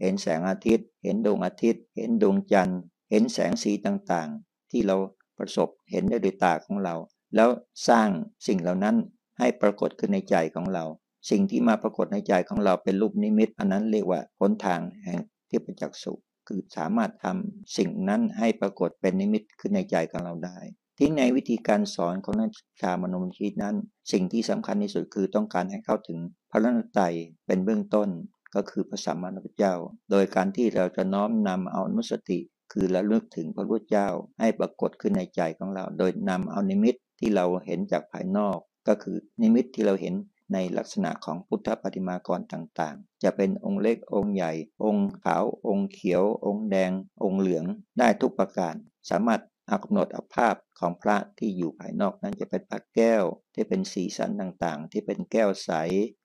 [0.02, 2.80] เห็นแสงอาทิตย์ เห็นดวงอาทิตย์ เห็นดวงจันทร์
[3.12, 4.96] เห็นแสงสีต่างๆ ที่เรา
[5.38, 6.96] ประสบเห็นได้ด้วยตาของเรา
[7.36, 7.50] แล้ว
[7.88, 8.10] สร้าง
[8.48, 8.96] สิ่งเหล่านั้น
[9.40, 10.86] ให้ปรากฏขึ้นในใจของเรา
[11.30, 16.14] สิ่งที่มาปรากฏในใจของเราเป็นรูปนิมิต อันนั้นเรียกว่าพ้นทางแห่งทิพยจักษุ
[16.48, 20.60] คือสามารถทำสิ่งนั้นให้ปรากฏเป็นนิมิตขึ้นในใจของเราได้
[20.98, 22.50] ที่ในวิธีการสอนของนัก
[22.82, 23.76] ชามนุษย์นั้น
[24.12, 26.20] สิ่งที่สำคัญที่สุดคือต้องการให้เข้าถึง
[26.52, 27.14] พระรัตนตรัย
[27.48, 28.10] เป็นเบื้องต้น
[28.56, 29.74] ก็คือพระสัมมาสัมพุทธเจ้า
[30.12, 32.40] โดยการที่เราจะน้อมนำเอาอนุสติ
[32.72, 34.08] คือระลึกถึงพระพุทธเจ้า
[34.40, 40.14] ให้ปรากฏขึ้นในใจของเรา โดยนำเอานิมิตที่เราเห็นจากภายนอก ก็คือนิมิตที่เราเห็น
[40.54, 44.54] ในลักษณะของพุทธปฏิมากรต่างๆ จะเป็นองค์เล็กองค์ใหญ่
[44.84, 46.92] องค์ขาว องค์เขียว องค์แดง
[47.24, 47.66] องค์เหลือง
[48.00, 48.76] ได้ทุกประการ
[49.10, 53.24] สามารถเอากำหนดเอาภาพของพระที่อยู่ภายนอกนั้นจะเป็นพระแก้ว
[53.56, 55.72] ที่เป็นสีสันต่างๆ ที่เป็นแก้วใส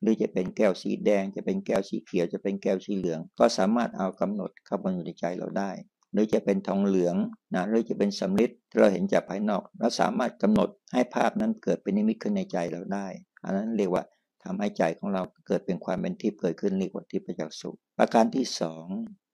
[0.00, 5.70] หรือจะเป็นแก้วสีแดง จะเป็นแก้วสีเขียว จะเป็นแก้วสีเหลือง ก็สามารถเอากำหนดเข้ามาอยู่ในใจเราได้
[6.12, 7.16] หรือจะเป็นทองเหลือง
[7.54, 13.06] นะหรือจะเป็นสำริดเราเห็นจากภายนอก เราสามารถกำหนดให้ภาพนั้นเกิดเป็นนิมิตขึ้นในใจเราได้
[13.44, 14.05] อันนั้นเรียกว่า
[14.44, 18.87] ทำให้ใจของเราเกิดเป็นความเป็นทิพย์เกิดขึ้นเรียกว่าทิพย์ประจักษ์สุขประการที่สอง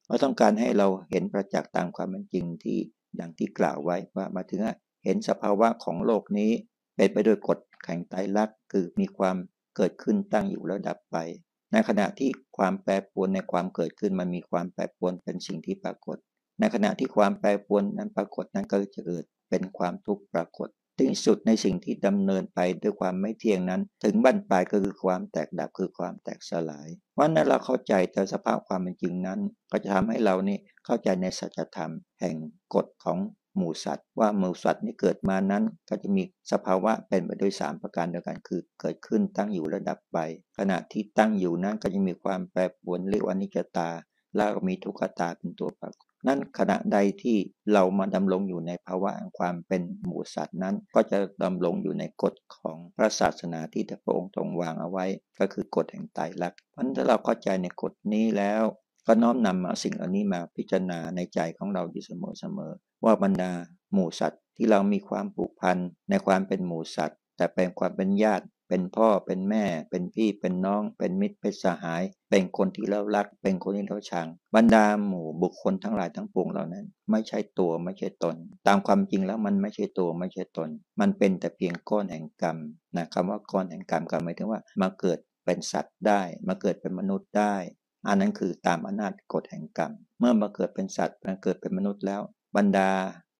[0.06, 2.78] เราต้องการให้เราเห็นประจักษ์ตามความเป็นจริงที่
[3.16, 4.60] อย่างที่กล่าวไว้ว่ามาถึง
[5.04, 6.52] เห็นสภาวะของโลกนี้
[6.96, 9.36] เป็นไปด้วยกฎแข่งไตรลักษณ์คือมีความ
[9.76, 11.16] เกิดขึ้นตั้งอยู่แล้วดับไป
[11.72, 16.16] ในขณะที่ความแปรปรวนในความเกิดขึ้นมันมีความแปรปรวนเป็นสิ่งที่ปรากฏ
[16.60, 20.68] ในขณะที่ความแปรปรวนนั้นปรากฏนั้นก็จะเกิดเป็นความทุกข์ปรากฏ
[21.00, 32.36] ที่สุดในสิ่งที่ดำเนินไปด้วยความไม่เที่ยงนั้น ถึงบั้นปลายก็คือความแตกดับคือความแตกสลายเพราะนั้นเราเข้าใจแต่สภาพความเป็นจริงนั้น ก็จะทำให้เรานี่เข้าใจในสัจธรรม แห่ง
[32.74, 33.18] กฎของ
[33.56, 40.18] หมู่สัตว์ว่าหมู่สัตว์นี้เกิดมานั้น ก็จะมีสภาวะเป็นไปด้วย 3 ประการเดียวกันคือ เกิดขึ้นตั้งอยู่ระดับไป
[40.58, 43.88] ขณะที่ตั้งอยู่นั้นก็จะมีความแปรปรวนเรียกว่านิจตา
[44.36, 47.36] แล้วก็มีทุกขตาเป็นตัวปราก นั่นขณะใดที่
[47.72, 55.06] เรามาดำรงอยู่ในภาวะแห่งความเป็นหมูสัตว์นั้น ก็จะดำรงอยู่ในกฎของพระศาสนาที่พระองค์ทรงวางเอาไว้
[55.38, 58.62] ก็คือกฎแห่งไตรลักษณ์เพราะถ้าเราเข้าใจในกฎนี้แล้ว
[59.06, 63.52] ก็น้อมนำมาสิ่งเหล่านี้มาพิจารณาในใจของเราอยู่เสมอๆว่าบรรดา
[63.92, 65.76] หมูสัตว์ที่เรามีความผูกพัน
[66.10, 80.68] ในความเป็นหมูสัตว์ แต่เป็นความเป็นญาติ เป็นพ่อเป็นแม่ เป็นพี่เป็นน้อง เป็นมิตรเป็นสหาย เป็นคนที่เรารัก เป็นคนที่เราชัง บรรดาหมู่บุคคลทั้งหลายทั้งปวงเหล่านั้น ไม่ใช่ตัวไม่ใช่ตน ตามความจริงแล้วมันไม่ใช่ตัวไม่ใช่ตน
[81.00, 82.56] มันเป็นแต่เพียงก้อนแห่งกรรม
[82.96, 87.54] นะคำว่าก้อนแห่งกรรมก็หมายถึงว่ามาเกิดเป็นสัตว์ได้ มาเกิดเป็นมนุษย์ได้
[88.08, 92.22] อันนั้นคือตามอำนาจกฎแห่งกรรม เมื่อมาเกิดเป็นสัตว์มาเกิดเป็นมนุษย์แล้ว
[92.56, 92.90] บรรดา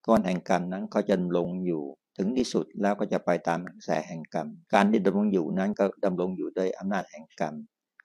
[0.07, 1.83] ก้อนแห่งกรรมนั้นก็จะลงอยู่
[2.17, 7.55] ถึงที่สุดแล้วก็จะไปตามกระแสแห่งกรรม การที่ดำรงอยู่นั้นก็ดำรงอยู่ด้วยอำนาจแห่งกรรม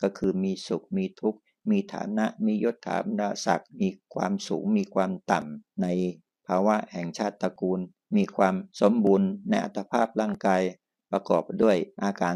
[0.02, 5.86] ก็คือมีสุขมีทุกข์ มีฐานะ มียศถาบรรดาศักดิ์มีความสูง มีความต่ำใน
[6.46, 7.80] ภาวะแห่งชาติตระกูล
[8.16, 10.62] มีความสมบูรณ์ในอัตภาพร่างกาย
[11.12, 12.34] ประกอบด้วยอาการ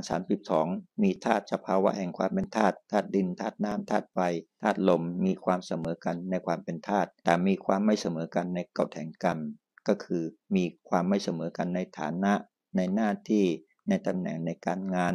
[0.50, 4.18] 32 มีธาตุสภาวะแห่งความเป็นธาตุ ธาตุดิน ธาตุน้ำ ธาตุไฟ
[4.62, 9.38] ธาตุลม มีความเสมอกันในความเป็นธาตุ แต่มีความไม่เสมอกันในกฎแห่งกรรม
[9.88, 10.22] ก็คือ
[10.56, 12.32] มีความไม่เสมอกันในฐานะ
[12.76, 13.44] ในหน้าที่
[13.88, 15.14] ในตำแหน่งในการงาน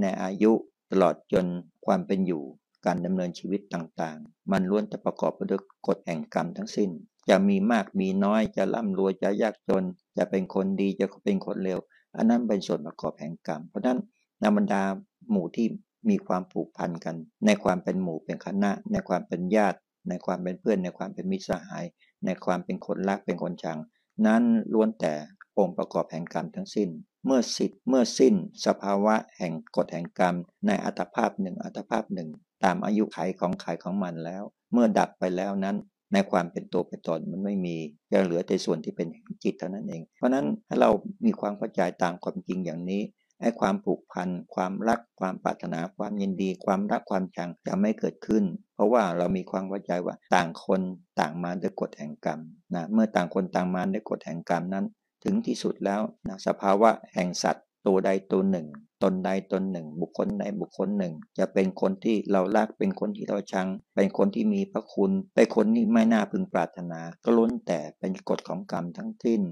[0.00, 0.52] ในอายุ
[0.90, 1.46] ตลอดจน
[1.86, 2.42] ความเป็นอยู่
[2.86, 6.90] การดำเนินชีวิตต่างๆ มันล้วนจะประกอบไปด้วยกฎแห่งกรรมทั้งสิ้น
[7.30, 9.84] จะมีมากมีน้อยจะร่ำรวยจะยากจน
[10.18, 11.78] จะเป็นคนดีจะเป็นคนเลว
[12.16, 13.98] อันนั้นเป็นส่วนประกอบแห่งกรรม เพราะนั้น
[14.42, 14.82] นบรรดา
[15.30, 15.66] หมู่ที่
[16.10, 19.78] มีความผูกพันกัน ในความเป็นหมู่เป็นคณะ ในความเป็นญาติ
[20.08, 21.84] ในความเป็นเพื่อน ในความเป็นมิตรสหาย
[22.24, 23.78] ในความเป็นคนรักเป็นคนชัง
[24.26, 25.14] นั้นล้วนแต่
[25.58, 26.88] องค์ประกอบแห่งกรรมทั้งสิ้น
[27.26, 28.34] เมื่อสิทธิ์เมื่อสิ้น
[28.66, 30.34] สภาวะแห่งกฎแห่งกรรม
[30.66, 32.28] ในอัตภาพหนึ่งอัตภาพหนึ่ง
[32.64, 35.76] ตามอายุไขของไขของมันแล้ว เมื่อดับไปแล้วนั้น
[36.12, 37.76] ในความเป็นตัวเป็นตนมันไม่มี
[38.12, 39.08] จะเหลือแต่ส่วนที่เป็น
[39.44, 40.90] จิตเท่านั้นเอง เพราะนั้นถ้าเรา
[41.26, 43.02] มีความเข้าใจตามความจริงอย่างนี้
[43.40, 50.80] ไอ้ความผูกพัน ความรัก ความปรารถนา ความยินดี ความรัก ความชังจะไม่เกิดขึ้น เพราะว่าเรามีความเข้าใจว่าต่างคน
[51.20, 52.40] ต่างมาด้วยกฎแห่งกรรม
[52.74, 54.86] นะ เมื่อต่างคนต่างมาด้วยกฎแห่งกรรมนั้น
[55.24, 58.66] ถึงที่สุดแล้วนะสภาวะแห่งสัตว์ ตัวใดตัวหนึ่ง
[59.02, 69.42] ตนใดตนหนึ่ง บุคคลใดบุคคลหนึ่ง จะเป็นคนที่เรารัก เป็นคนที่เราชัง เป็นคนที่มีพระคุณ เป็นคนที่ไม่น่าพึงปรารถนา ก็ล้นแต่เป็นกฎของกรรมทั้งสิ้น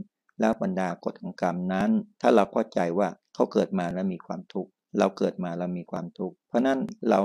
[0.41, 6.79] แล้วบรรดากฎของกรรมนั้น ถ้าเราเข้าใจว่าเขาเกิดมาแล้วมีความทุกข์เราเกิดมาแล้วมีความทุกข์เพราะนั้น
[7.11, 7.19] เรา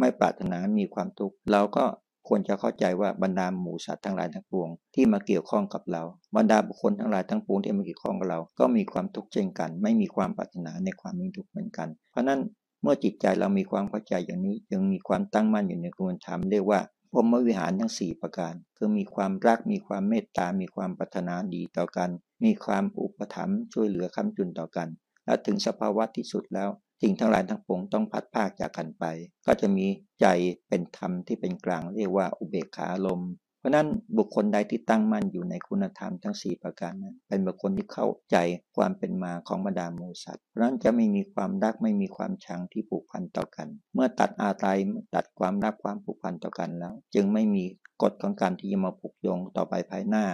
[0.00, 1.84] ไม่ปรารถนามีความทุกข์เราก็
[2.28, 6.02] ควรจะเข้าใจว่าบรรดาหมูสัตว์ทั้งหลายทั้งปวงที่มาเกี่ยวข้องกับเรา
[6.36, 12.40] บรรดาบุคคลทั้งหลายทั้งปวงที่มาเกี่ยวข้องกับเรา ก็มีความทุกข์เช่นกัน ไม่มีความปรารถนาในความมีทุกข์เหมือนกัน เพราะนั้น
[12.82, 16.80] เมื่อจิตใจเรามีความเข้าใจอย่างนี้ยังมีความตั้งมั่นอยู่ในกระบวนการเรียกว่า
[17.12, 22.10] พรหมวิหารทั้งสี่ประการ คือมีความรักมีความเมตตา มีความปรารถนาดีต่อกัน
[22.44, 24.88] มีความอุปถัมภ์ช่วยเหลือค้ำจุนต่อกัน
[25.26, 26.70] และถึงสภาวะที่สุดแล้ว
[27.02, 29.04] สิ่งทั้งหลายทั้งปวงต้องพัดภาคจากกันไป
[29.46, 29.86] ก็จะมี
[30.20, 30.26] ใจ
[30.68, 33.20] เป็นธรรมที่เป็นกลางเรียกว่าอุเบกขาลม
[33.66, 38.36] ราะนั้นบุคคลใดที่ตั้งมั่นอยู่ในคุณธรรมทั้ง 4 ประการนั้นเป็นบุคคลที่เข้าใจ
[38.76, 44.78] ความเป็นมาของบรรดามูสัตว์เพราะนั้นจะไม่มีความรักไม่มีความชังที่ผูกพันต่อกัน เมื่อตัดอาตัย
[45.14, 47.64] ตัดความรักความผูกพันต่อกันแล้ว จึงไม่มี
[48.02, 50.26] กฎของการที่จะมาผูกโยงต่อไปภายหน้า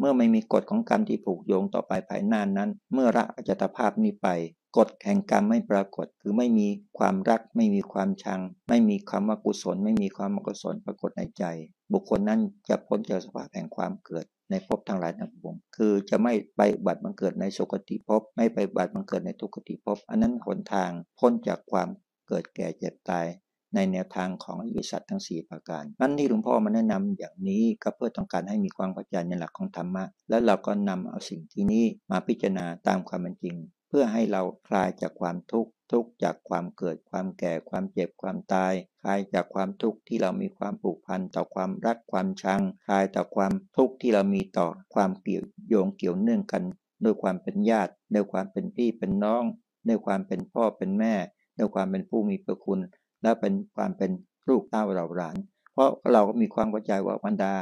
[0.00, 4.28] เมื่อไม่มีกฎของกรรมที่ผูกโยงต่อไปภายหน้านั้น เมื่อละอจตภาพนี้ไป
[4.76, 11.44] กฎแห่งกรรมไม่ปรากฏ คือไม่มีความรัก ไม่มีความชัง ไม่มีคำว่ากุศล ไม่มีความอกุศลปรากฏในใจ
[11.92, 21.88] บุคคลนั้นจะพ้นจากสภาพแห่งความเกิดในภพทั้งหลายทั้งปวงคือจะไม่ไปบัติบังเกิดในสุคติภพ ไม่ไปบัติบังเกิดในทุกขติภพ อันนั้นหนทางพ้นจากความ
[22.28, 23.26] เกิดแก่เจ็บตาย
[23.74, 33.56] ในแนวทางของอริยสัจทั้ง 4 ประการนั่นที่หลวงพ่อมาแนะนำอย่างนี้ก็เพื่อต้องการให้มีความเข้าใจในหลักของธรรมะ และเราก็นำเอาสิ่งที่นี้มาพิจารณาตามความเป็นจริง
[33.88, 46.62] เพื่อให้เราคลายจากความทุกข์ทุกจากความเกิดความแก่ความเจ็บความตายคลายจากความทุกข์ที่เรามีความผูกพันต่อความรักความชังคลายต่อความทุกข์ที่เรามีต่อความเกี่ยวโยงเกี่ยวเนื่องกัน
[47.04, 49.44] ด้วยความเป็นญาติด้วยความเป็นพี่เป็นน้อง
[49.88, 51.14] ด้วยความเป็นพ่อเป็นแม่
[51.58, 52.80] ด้วยความเป็นผู้มีพระคุณ
[53.22, 54.10] และเป็นความเป็น
[54.48, 55.36] ลูกเต้าเราหลาน
[55.72, 57.52] เพราะเราก็มีความเข้าใจว่าบรรดา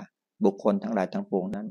[0.44, 1.66] บุคคลทั้งหลายทั้งปวงนั้น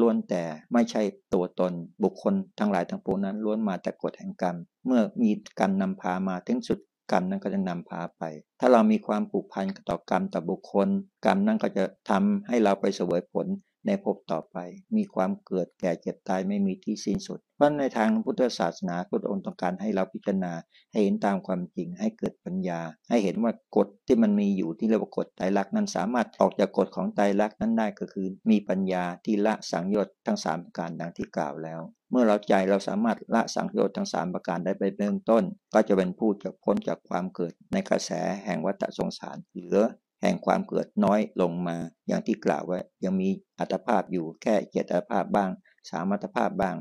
[0.00, 1.02] ล้วนแต่ไม่ใช่
[1.34, 1.72] ตัวตน
[2.04, 6.78] บุคคลทั้งหลายทั้งปวงนั้นล้วนมาแต่กฎแห่งกรรม เมื่อมีกรรมนำพามาถึงสุด
[7.10, 8.22] กรรมนั้นก็จะนำพาไป
[8.60, 10.88] ถ้าเรามีความผูกพันต่อกรรมต่อบุคคล
[11.24, 13.46] กรรมนั้นก็จะทำให้เราไปเสวยผล
[13.86, 14.56] ในภพต่อไป
[14.96, 20.52] มีความเกิดแก่เจ็บตายไม่มีที่สิ้นสุด เพราะในทางพุทธศาสนาพระองค์ต้องการให้เราพิจารณา
[20.92, 35.42] ให้เห็นตามความจริงให้เกิดปัญญา ให้เห็นว่ากฎที่มันมีอยู่ที่เรียกว่ากฎไตรลักษณ์นั้นสามารถออกจากกฎของไตรลักษณ์นั้นได้ก็คือ มีปัญญาที่ละสังโยชน์ทั้ง3ประการดังที่กล่าวแล้วเมื่อเราใจเราสามารถละสังโยชน์ทั้ง3ประการได้ไปเบื้องต้น
[35.74, 38.10] ก็จะเป็นผู้จะพ้นจากความเกิดในกระแส
[38.44, 39.78] แห่งวัฏสงสาร เหลือ
[40.22, 41.76] แห่งความเกิดน้อยลงมา
[42.08, 43.28] อย่างที่กล่าวไว้ยังมี
[43.58, 45.50] อัตภาพอยู่แค่เจ็ดอัตภาพบ้าง
[45.90, 46.76] สามอัตภาพบ้าง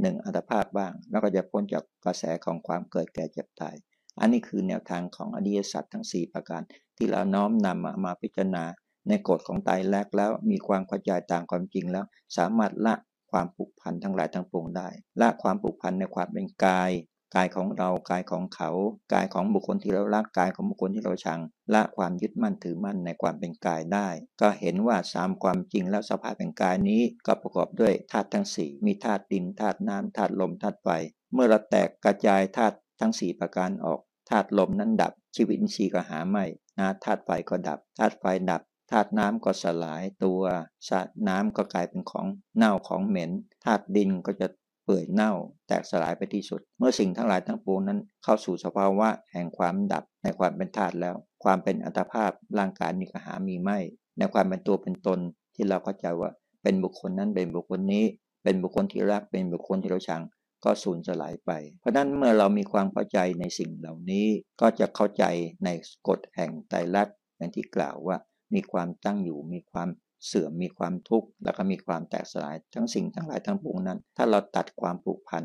[0.00, 3.76] หนึ่งอัตภาพบ้าง แล้วก็จะพ้นจากกระแสของความเกิดแก่เจ็บตาย
[4.20, 6.62] อันนี้คือแนวทางของอริยสัจทั้ง 4 ประการ
[6.96, 8.64] ที่เราน้อมนำมามาพิจารณา
[9.08, 12.04] ในกฎของไตรลักแล้วมีความเข้าใจตามความจริงแล้ว
[12.36, 12.94] สามารถละ
[13.30, 14.88] ความผูกพันทั้งหลายทั้งปวงได้
[15.20, 16.90] ละความผูกพันในความเป็นกาย
[17.34, 18.70] กายของเรากายของเขา
[19.12, 21.40] กายของบุคคลที่เรารักกายของบุคคลที่เราชัง
[21.74, 24.08] ละความยึดมั่นถือมั่นในความเป็นกายได้
[24.40, 30.88] ก็เห็นว่าสามความจริงแล้วสภาพเป็นกายนี้ก็ประกอบด้วยธาตุทั้งสี่มีธาตุดินธาตุน้ำธาตุลมธาตุไฟ
[31.32, 36.44] เมื่อเราแตกกระจายธาตุทั้ง4ประการออกธาตุลมนั้นดับ ชีวิตอินทรีย์ก็หาไม่
[36.78, 40.42] นะธาตุไฟก็ดับธาตุไฟดับธาตุน้ำก็สลายตัว
[40.88, 43.30] สาน้ำก็กลายเป็นของเน่าของเหม็น
[43.64, 44.46] ธาตุดินก็จะ
[44.84, 45.32] เปื่อยเน่า
[45.68, 51.14] แตกสลายไปที่สุด เมื่อสิ่งทั้งหลายทั้งปวงนั้น เข้าสู่สภาวะแห่งความดับในความเป็นธาตุแล้ว
[51.44, 53.78] ความเป็นอัตภาพร่างกายมีกระหามีไม่
[54.18, 55.18] ในความเป็นตัวเป็นตน
[55.54, 56.30] ที่เราเข้าใจว่า
[56.62, 58.04] เป็นบุคคลนั้นเป็นบุคคลนี้
[58.44, 60.22] เป็นบุคคลที่รักเป็นบุคคลที่เราชัง
[60.64, 64.26] ก็สูญสลายไป เพราะนั้นเมื่อเรามีความเข้าใจในสิ่งเหล่านี้
[64.60, 65.24] ก็จะเข้าใจ
[65.64, 65.68] ใน
[66.08, 68.16] กฎแห่งไตรลักษณ์อย่างที่กล่าวว่า
[68.54, 69.88] มีความตั้งอยู่มีความ
[70.26, 75.44] เสื่อมมีความทุกข์แล้วก็มีความแตกสลายทั้งสิ่งทั้งหลายทั้งปวงนั้น ถ้าเราตัดความผูกพัน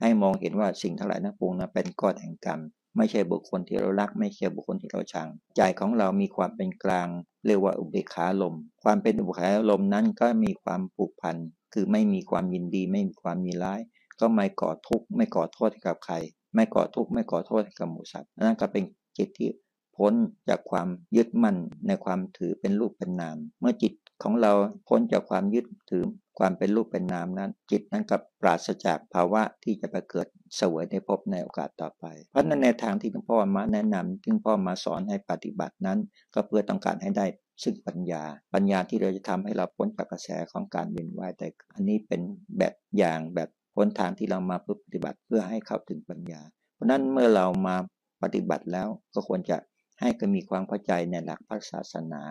[0.00, 2.60] ให้มองเห็นว่าสิ่งทั้งหลายทั้งปวงนั้นเป็นก้อนแห่งกรรม
[2.96, 7.08] ไม่ใช่บุคคลที่เรารัก ไม่ใช่บุคคลที่เราชัง ใจของเรามีความเป็นกลาง
[7.46, 11.36] เรียกว่าอุเบกขาลม ความเป็นอุเบกขาลมนั้นก็มีความผูกพัน
[11.74, 13.80] คือไม่มีความยินดี ไม่มีความมีร้าย
[14.20, 16.14] ก็ไม่ก่อทุกข์ไม่ก่อโทษให้กับใคร
[16.54, 18.84] ไม่ก่อทุกข์ไม่ก่อโทษให้กับหมูสัตว์นั่นก็เป็น
[19.18, 19.50] จิตที่
[19.96, 20.14] พ้น
[20.48, 24.52] จากความยึดมั่นในความถือเป็นรูปเป็นนาม เมื่อจิต ของเรา
[24.88, 26.04] พ้นจากความยึดถือ
[26.38, 30.26] ความเป็นรูปเป็นนามนั้น จิตนั้นกับปราศจากภาวะที่จะไปเกิด
[30.56, 35.98] เสวยในภพในโอกาสต่อไป เพราะนั้นในทางที่หลวงพ่อมาแนะนำที่หลวงพ่อมาสอนให้ปฏิบัตินั้น
[36.34, 37.26] ก็เพื่อต้องการให้ได้
[37.62, 38.22] ซึ่งปัญญา
[38.54, 42.20] ปัญญาที่เราจะทำให้เราพ้นจากกระแสของการเวียนว่ายแต่อันนี้เป็น
[42.58, 46.40] แบบอย่างแบบพ้นทางที่เรามาปฏิบัติเพื่อให้เข้าถึงปัญญา
[46.74, 47.76] เพราะนั้นเมื่อเรามา
[48.22, 49.56] ปฏิบัติแล้วก็ควรจะ
[50.00, 52.22] ให้ก็มีความเข้าใจในหลักพระศาสนา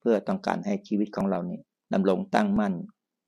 [0.00, 1.60] เพื่อต้องการให้ชีวิตของเรานี่
[1.92, 2.74] ดำรงตั้งมั่น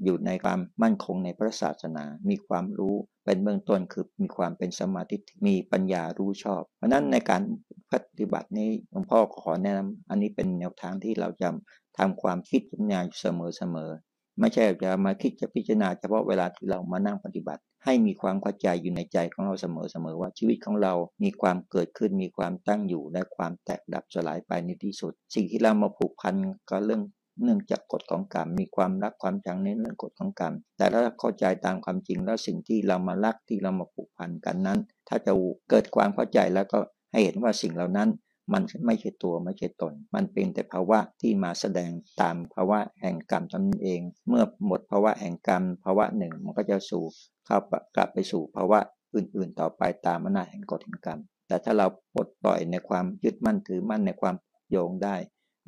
[0.04, 7.42] อยู่ในความมั่นคงในพระศาสนา มีความรู้เป็นเบื้องต้นคือมีความเป็นสมาธิมีปัญญารู้ชอบ เพราะนั้นในการ
[7.92, 11.48] ปฏิบัตินี้หลวงพ่อขอแนะนำอันนี้เป็นแนวทางที่เราจะ
[11.98, 19.66] ทำความคิดปัญญาอยู่เสมอๆ ไม่ใช่จะมาคิดจะพิจารณาเฉพาะเวลาที่เรามานั่งปฏิบัติ ให้มีความเข้าใจอยู่ในใจของเราเส
[20.04, 26.34] มอๆว่าชีวิตของเรามีความเกิดขึ้นมีความตั้งอยู่และความแตกดับสลายไปในที่สุด สิ่งที่เรามาผูกพัน
[26.70, 27.02] ก็เรื่อง
[27.42, 35.32] เนื่องจากกฎของกรรมมีความรักความชังในเรื่องกฎของกรรม แต่ถ้าเข้าใจตามความจริงแล้วสิ่งที่เรามารักที่เรามาผูกพันกันนั้น ถ้าจะ
[35.70, 36.78] เกิดความเข้าใจแล้วก็
[37.12, 38.08] ให้เห็นว่าสิ่งเหล่านั้น
[38.52, 47.04] มันไม่ใช่ตัวไม่ใช่ตน มันเป็นแต่ภาวะที่มาแสดงตามภาวะแห่งกรรมตนเอง เมื่อหมดภาวะแห่งกรรมภาวะหนึ่งมันก็จะสู่
[47.46, 47.58] เข้า
[47.96, 48.78] กลับไปสู่ภาวะ
[49.14, 54.36] อื่นๆ ต่อไปตามอำนาจแห่งกฎแห่งกรรม แต่ถ้าเราปลดปล่อยในความยึดมั่นถือมั่นในความ
[54.70, 55.16] โยงได้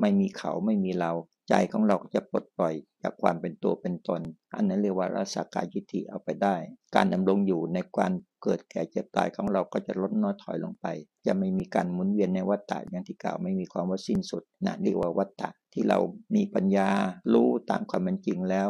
[0.00, 1.12] ไม่มีเขาไม่มีเรา
[1.48, 4.20] ใจของเราจะปลดปล่อยจากความเป็นตัวเป็นตน
[4.54, 6.56] อันนั้นเรียกว่ารัศกายยิทธิเอาไปได้
[6.94, 10.86] การดำรงอยู่ในการเกิดแก่เจ็บตายของเราก็จะลดน้อยถอยลงไป
[11.26, 15.98] จะไม่มีการหมุนเวียนในวัฏฏะอย่างที่กล่าวไม่มีความว่าสิ้นสุดนะเรียกว่าวัฏฏะที่เรา
[16.34, 16.88] มีปัญญา
[17.32, 18.68] รู้ตามความเป็นจริงแล้ว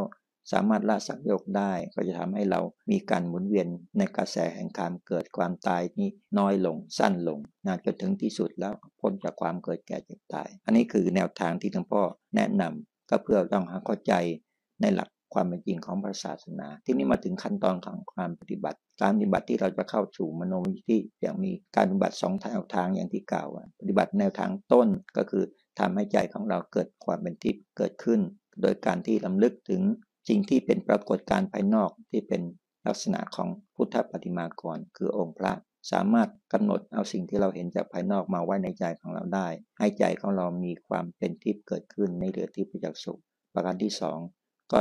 [0.52, 12.02] สามารถละสังโยกได้ก็จะทำให้เรามีการหมุนเวียนในกระแสแห่งการเกิดความตายนี้น้อยลงสั้นลงนะจนถึงที่สุดแล้วพ้นจากความเกิดแก่เจ็บตาย อันนี้คือแนวทางที่หลวงพ่อ
[12.36, 14.14] แนะนำก็เพื่อต้องหาเข้าใจ
[14.80, 23.48] ในหลักความเป็นจริงของพระศาสนา ที่นี้มาถึงขั้นตอนของความปฏิบัติ การปฏิบัติที่เราจะเข้าสู่มโนวิธี อย่างมีการปฏิบัติสองแนวทางอย่างที่กล่าว
[23.80, 25.44] ปฏิบัติแนวทางต้นก็คือ
[25.78, 28.20] ทำให้ใจของเราเกิดความเป็นทิพย์เกิดขึ้น
[28.62, 29.82] โดยการที่ลำลึกถึง
[30.28, 32.42] สิ่งที่เป็นปรากฏการภายนอกที่เป็น
[32.86, 35.52] ลักษณะของพุทธปฏิมากร คือองค์พระ
[35.92, 43.20] สามารถกำหนดเอาสิ่งที่เราเห็นจากภายนอกมาไว้ในใจของเราได้ ให้ใจของเรามีความเป็นทิพย์เกิดขึ้นในเหลือทิพย์จากษ์สุข
[43.54, 44.18] ประการที่สอง
[44.72, 44.78] ก็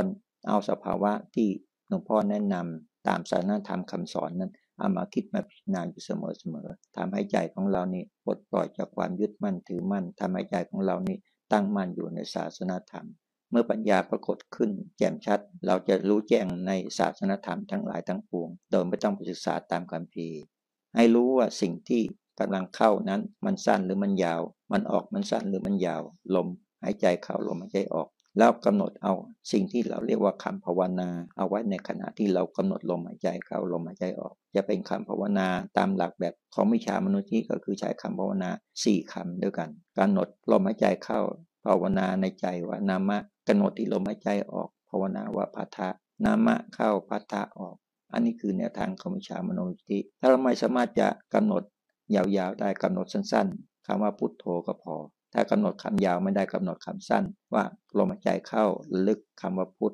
[0.48, 1.48] เอาสภาวะที่
[1.88, 6.10] หลวงพ่อแนะนำตามสารธรรมคำสอนนั้นเอามาคิดมาพิจารณาอยู่เส
[6.52, 11.16] มอๆทำให้ใจของเรานี่ปลดปล่อยจากความยึดมั่นถือมั่นทำให้ใจของเรานี่
[11.52, 13.06] ตั้งมั่นอยู่ในศาสนาธรรม
[13.50, 20.28] เมื่อปัญญาปรากฏขึ้น แจ่มชัด เราจะรู้แจ้งในศาสนธรรมทั้งหลายทั้งปวง โดยไม่ต้องไปศึกษาตามคำพี
[20.96, 22.02] ให้รู้ว่าสิ่งที่
[22.40, 26.02] กำลังเข้านั้นมันสั้นหรือมันยาว มันออกมันสั้นหรือมันยาว
[26.34, 26.48] ลม
[26.82, 29.14] หายใจเข้าลมหายใจออก แล้วกำหนดเอา
[29.52, 38.50] สิ่งที่เราเรียกว่าคำภาวนา เอาไว้ในขณะที่เรากำหนดลมหายใจเข้าลมหายใจออก จะเป็นคำภาวนาตามหลักแบบของวิชามนุษย์ที่ก็คือใช้คำภาวนา
[38.82, 41.20] 4คำด้วยกันกำหนดลมหายใจเข้า
[41.64, 45.88] ภาวนาในใจว่านามะกำหนดที่ลมหายใจออก ภาวนาว่าพัทธะ
[46.24, 47.76] นามะเข้าพัทธะออก
[48.12, 51.62] อันนี้คือแนวทางของวิชามโนวิธิถ้าเราไม่สามารถจะกำหนด
[52.14, 54.94] ยาวๆได้กำหนดสั้น ๆคำว่าพุทโธก็พอ
[55.32, 57.24] ถ้ากำหนดคำยาวไม่ได้กำหนดคำสั้น
[57.54, 57.64] ว่า
[57.98, 58.64] ลมหายใจเข้า
[59.06, 59.92] ลึกคำว่าพุท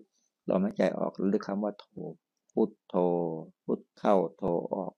[0.48, 1.87] ลมหายใจออกลึกคำว่าโธ
[2.52, 2.94] พุทโธ
[3.64, 4.42] พุทเข้าโธ
[4.74, 4.92] ออก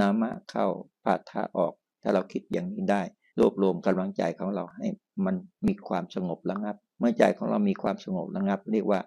[0.00, 0.66] นามะเข้า
[1.04, 3.02] พัทธะออก ถ้าเราคิดอย่างนี้ได้
[3.38, 4.86] รวบรวมกำลังใจของเราให้
[5.24, 5.34] มัน
[5.66, 9.00] มีความสงบระงับ เมื่อใจของเรามีความสงบระงับ เรียกว่า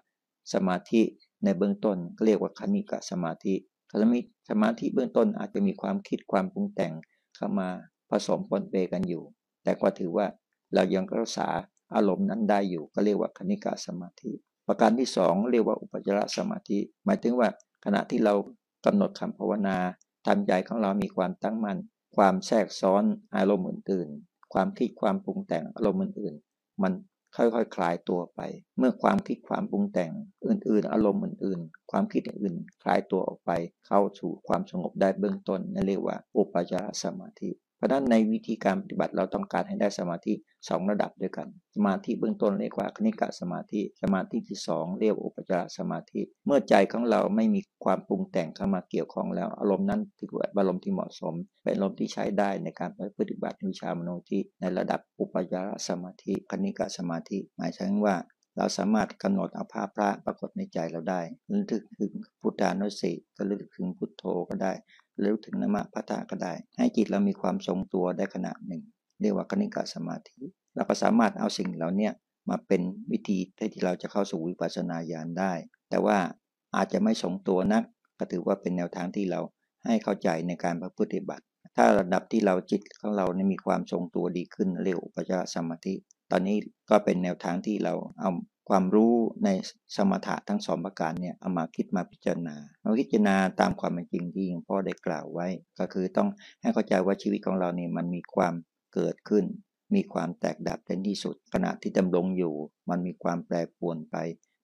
[0.54, 1.02] สมาธิ
[1.44, 3.54] ในเบื้องต้นก็เรียกว่าคณิกะสมาธิ
[3.90, 6.92] คณิสมาธิเบื้องต้นอาจจะมีความคิดความปรุงแต่ง
[7.36, 7.68] เข้ามา
[8.10, 9.22] ผสมปนเปกันอยู่
[9.62, 10.26] แต่ก็ถือว่า
[10.74, 11.48] เรายังรักษา
[11.94, 14.30] อารมณ์นั้นได้อยู่ก็เรียกว่าคณิกะสมาธิ
[14.66, 17.48] ประการที่สองเรียกว่าอุปจารสมาธิ หมายถึงว่า
[17.84, 18.34] ขณะที่เรา
[18.86, 19.76] กำหนดคำภาวนา
[20.26, 21.78] ทำใจของเรามีความตั้งมั่น
[22.16, 23.04] ความแทรกซ้อน
[23.36, 26.92] อารมณ์อื่นๆ ความคิดความปรุงแต่งอารมณ์อื่นๆ มัน
[27.36, 28.40] ค่อยๆคลายตัวไป
[28.78, 30.12] เมื่อความคิดความปรุงแต่ง
[30.46, 33.50] อื่นๆ อารมณ์อื่นๆ ความคิดอื่นคลายตัวออกไป
[33.86, 37.50] เข้าสู่ความสงบได้เบื้องต้นนั่นเรียกว่า อุปจารสมาธิ
[37.82, 40.32] ราะนั้นในวิธีการปฏิบัติเราต้องการให้ได้สมาธิ
[40.68, 58.16] สองระดับด้วยกัน สมาธิเบื้องต้นเรียกว่าคณิกะสมาธิ สมาธิที่สองเรียกอุปจารสมาธิ เมื่อใจของเราไม่มีความปรุงแต่งเข้ามาเกี่ยวข้องแล้ว อารมณ์นั้นถือว่าอารมณ์ที่เหมาะสม เป็นอารมณ์ที่ใช้ได้ในการปฏิบัติวิชามโนทิในระดับอุปจารสมาธิคณิกะสมาธิ หมายถึงว่า
[58.56, 64.72] เราสามารถกำหนดเอาภาพพระปรากฏในใจเราได้ระลึกถึงพุทธานุสติก็ระลึกถึงพุทโธก็ได้
[65.20, 68.82] ระลึกถึงนามะพัฒาก็ได้ ให้จิตเรามีความทรงตัวได้ขณะหนึ่ง
[69.20, 70.38] เรียกว่าคณิกาสมาธิ
[70.74, 72.10] เราก็สามารถเอาสิ่งเหล่านี้
[72.48, 73.38] มาเป็นวิธี
[73.72, 75.52] ที่เราจะเข้าสู่วิปัสสนาญาณได้
[75.90, 76.18] แต่ว่า
[76.76, 77.84] อาจจะไม่ทรงตัวนัก
[78.18, 79.40] ก็ถือว่าเป็นแนวทางที่เรา
[79.86, 81.44] ให้เข้าใจในการปฏิบัติ
[81.76, 85.94] ถ้าระดับที่เราจิตของเราเนี่ยมีความทรงตัวดีขึ้นเร็วปัจจสมาธิ
[86.30, 86.56] ตอนนี้
[86.90, 88.30] ก็เป็นแนวทางที่เราเอา
[88.68, 89.12] ความรู้
[89.44, 89.48] ใน
[89.96, 95.48] สมถะทั้งสองประการเนี่ยเอามาคิดมาพิจารณามาพิจารณาตามความเป็นจริงที่หลวงพ่อได้กล่าวไว้
[95.78, 96.28] ก็คือต้อง
[96.62, 98.54] ให้เข้าใจว่าชีวิตของเราเนี่ยมันมีความ
[98.94, 99.44] เกิดขึ้น
[99.94, 102.54] มีความแตกดับเป็นที่สุดขณะที่ดำรงอยู่
[102.90, 104.16] มันมีความแปรปรวนไป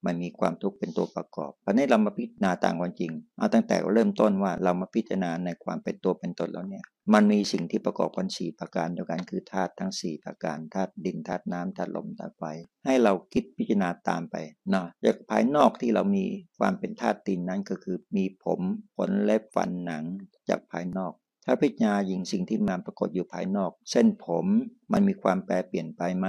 [0.06, 6.84] มันมีความทุกข์เป็นตัวประกอบเพราะนี้เรามาพิจารณาต่ามความจริง เอาตั้งแต่เริ่มต้นว่าเรามาพิจารณาในความเป็นตัวเป็นตนแล้วเนี่ย
[7.14, 12.44] มันมีสิ่งที่ประกอบกันสี่ประการเดียวกันคือธาตุทั้ง4ประการธาตุดินธาตุน้ำธาตุลมธาตุไฟ
[12.86, 14.36] ให้เราคิดพิจารณาตามไป
[14.74, 16.24] นะจากภายนอกที่เรามี
[16.58, 18.60] ความเป็นธาตุดินนั้นก็คือ มีผม
[18.96, 20.04] ขนเล็บฟันหนัง
[20.48, 21.12] จากภายนอก
[21.50, 24.46] ถ้าพิจารณาหญิงสิ่งที่มันปรากฏอยู่ภายนอก เส้นผม
[24.92, 26.26] มันมีความแปรเปลี่ยนไปไหม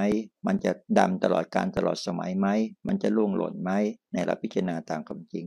[0.47, 2.47] มันจะดำตลอดการตลอดสมัยไหม
[2.87, 3.71] มันจะล่วงหล่นไหม
[4.13, 5.45] ในเราพิจารณาตามความจริง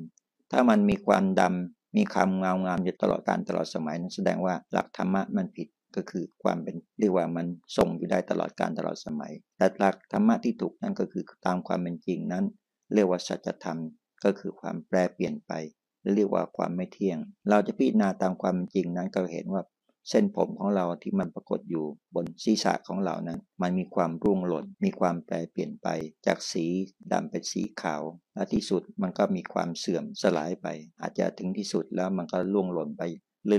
[0.51, 12.45] ถ้ามันมีความดำมีความเงางามอยู่ตลอดการตลอดสมัยนั้นแสดงว่าหลักธรรมะมันผิดก็คือความเป็นเรียกว่ามันทรงอยู่ได้ตลอดการตลอดสมัย แต่หลักธรรมะที่ถูกนั้นก็คือตามความเป็นจริงนั้น
[12.95, 13.79] เรียกว่าสัจธรรม
[14.25, 15.53] ก็คือความแปรเปลี่ยนไป
[16.15, 17.19] เรียกว่าความไม่เที่ยง
[17.51, 19.63] เราจะพิจารณาตามความจริงนั้นก็เห็นว่า
[20.11, 21.85] เส้นผมของเราที่มันปรากฏอยู่
[22.15, 25.89] บนศีรษะของเรานั้น มันมีความรุ่งหล่น มีความแปรเปลี่ยนไป
[26.27, 26.67] จากสี
[27.13, 28.03] ดำเป็นสีขาว
[28.35, 30.67] และที่สุดมันก็มีความเสื่อมสลายไป
[31.01, 33.03] อาจจะถึงที่สุดแล้วมันก็ล่วงหล่นไป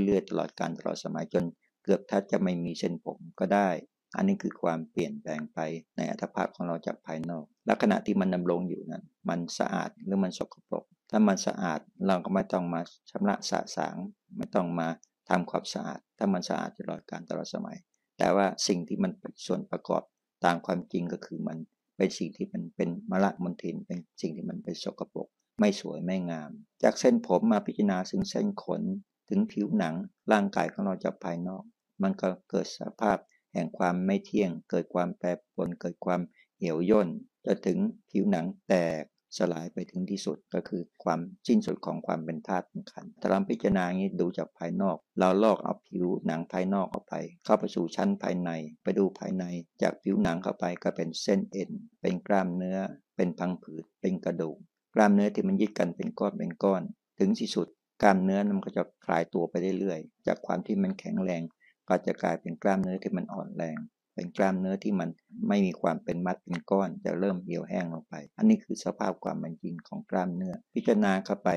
[0.05, 1.43] เรื่อยๆ ตลอดการตลอดสมัยจน
[1.83, 3.69] เกือบถ้าจะไม่มีเส้นผมก็ได้
[4.15, 5.59] อันนี้คือความเปลี่ยนแปลงไป
[5.97, 10.85] ในอัตภาพของเราจากภายนอก และขณะที่มันดำรงอยู่นั้น มันสะอาดหรือมันสกปรก
[11.15, 13.95] ถ้ามันสะอาดเราก็ไม่ต้องมาชำระสะสาง
[14.37, 14.87] ไม่ต้องมา
[15.29, 17.77] ทำความสะอาด ถ้ามันสะอาดตลอดการตลอดสมัย
[18.17, 20.03] แต่ว่าสิ่งที่มันเป็นส่วนประกอบ
[20.45, 21.57] ตามความจริงก็คือมัน
[21.97, 25.27] เป็นสิ่งที่มันเป็นมละมนทินเป็นสิ่งที่มันเป็นสกปรก
[25.59, 26.51] ไม่สวยไม่งาม
[26.83, 28.81] จากเส้นผมมาพิจารณาถึงเส้นขน
[29.29, 29.95] ถึงผิวหนัง
[30.31, 31.63] ร่างกายของเราจากภายนอก
[32.01, 33.17] มันก็เกิดสภาพ
[33.53, 36.21] แห่งความไม่เที่ยง เกิดความแปรปรวนเกิดความ
[36.57, 37.09] เหี่ยวย่น
[37.45, 37.77] จะถึง
[38.09, 39.03] ผิวหนังแตก
[39.37, 47.15] สลายไปถึงที่สุดก็คือความสิ้นสุดของความเป็นธาตุเป็นขันธ์ถ้าเราพิจารณาอย่างนี้ดูจากภายนอก เราลอกเอาผิวหนังภายนอกออกไป
[47.45, 48.51] เข้าไปสู่ชั้นภายใน
[48.83, 49.43] ไปดูภายใน
[49.81, 51.71] จากผิวหนังเข้าไปก็เป็นเส้นเอ็น
[52.01, 52.77] เป็นกล้ามเนื้อ
[53.15, 54.57] เป็นพังผืด เป็นกระดูก
[54.95, 56.81] กล้ามเนื้อที่มันยึดกันเป็นก้อนเป็นก้อน
[57.19, 57.67] ถึงที่สุด
[58.01, 61.41] กล้ามเนื้อมันก็จะคลายตัวไปเรื่อยๆ จากความที่มันแข็งแรง
[61.89, 63.77] ก็จะกลายเป็นกล้ามเนื้อที่มันอ่อนแรง
[64.15, 65.09] เป็นกล้ามเนื้อที่มัน
[65.47, 71.49] ไม่มีความเป็นมัดเป็นก้อนจะเริ่มเหี่ยวแห้งลงไป อันนี้คือสภาพความเป็นจริงของกล้ามเนื้อ พิจารณาเข้าไป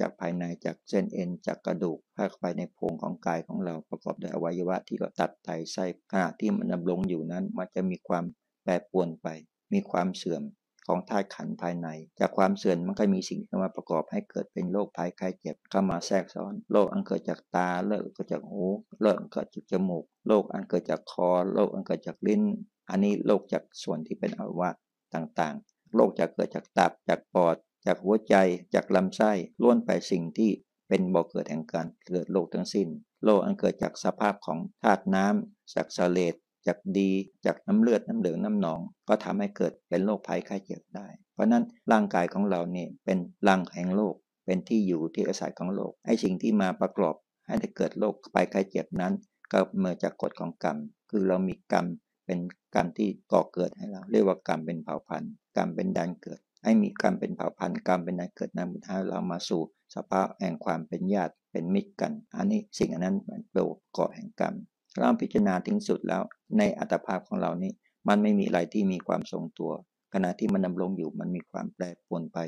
[0.00, 8.24] จากภายในจากเส้นเอ็นจากกระดูกเข้าไปในโพรงของกายของเราประกอบด้วยอวัยวะที่เราตัดไตไส้ขณะที่มันดำรงอยู่นั้น มันจะมีความ
[8.62, 9.28] แปรปรวนไป
[9.72, 10.42] มีความเสื่อม
[10.86, 11.88] ของธาตุขันภายใน
[12.20, 18.64] จากความเสื่อมมันก็มีสิ่งที่มาประกอบให้เกิดเป็นโรคภัยไข้เจ็บเข้ามาแทรกซ้อนโรคอันเกิดจากตาโรคเกิดจากหู
[19.00, 22.42] โรคอันเกิดจากจมูกโรคอันเกิดจากคอโรคอันเกิดจากลิ้น
[22.90, 24.70] อันนี้โรคจากส่วนที่เป็นอวัยวะ
[25.14, 27.56] ต่างๆโรคจะเกิดจากตับจากปอด
[27.86, 28.34] จากหัวใจ
[28.74, 30.50] จากลำไส้ล้วนไปสิ่งที่
[30.88, 32.88] เป็นบ่อเกิดแห่งการเกิดโรคทั้งสิ้น
[33.24, 36.34] โรคอันเกิดจากสภาพของธาตุน้ำจากสเลด
[36.66, 37.10] จากดี
[37.46, 44.14] จากน้ำเลือดน้ำเหลืองน้ำหนอง ก็ทำให้เกิดเป็นโรคภัยไข้เจ็บได้ เพราะนั้นร่างกายของเราเนี่ยเป็นรังแห่งโรค
[44.46, 47.14] เป็นที่อยู่ที่อาศัยของโรคไอ้สิ่งที่มาประกอบ
[47.46, 49.12] ให้ได้เกิดโรคภัยไข้เจ็บนั้น
[49.52, 50.76] ก็เมื่อจากกฎของกรรม
[51.10, 51.86] คือเรามีกรรม
[52.26, 52.38] เป็น
[52.74, 59.62] กรรมที่ก่อเกิดให้เรา เรียกว่ากรรมเป็นเผ่าพันธุ์กรรมเป็นดันเกิด ให้มีกรรมเป็นเผ่าพันธุ์กรรมเป็นดันเกิดนั้นให้เรามาสู่
[59.94, 64.54] สภาพแห่งความเป็นญาติเป็นมิตรกัน อันนี้สิ่งอันนั้นเป็นโลกเกาะแห่งกรรม
[64.98, 66.22] เราพิจารณาถึงสุดแล้ว
[66.58, 67.72] ในอัตภาพของเรานี้
[68.08, 69.72] มันไม่มีอะไรที่มีความทรงตัว
[70.14, 72.38] ขณะที่มันดำรงอยู่มันมีความแปรปรวนไป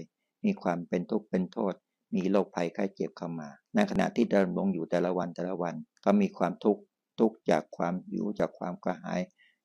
[0.45, 1.75] มีความเป็นทุกข์เป็นโทษ
[2.15, 5.75] มีโรคภัยไข้เจ็บเข้ามา ในขณะที่ดำรงอยู่แต่ละวันแต่ละวัน
[6.05, 6.83] ก็มีความทุกข์
[7.19, 9.21] ทุกจากความหิวจากความกระหาย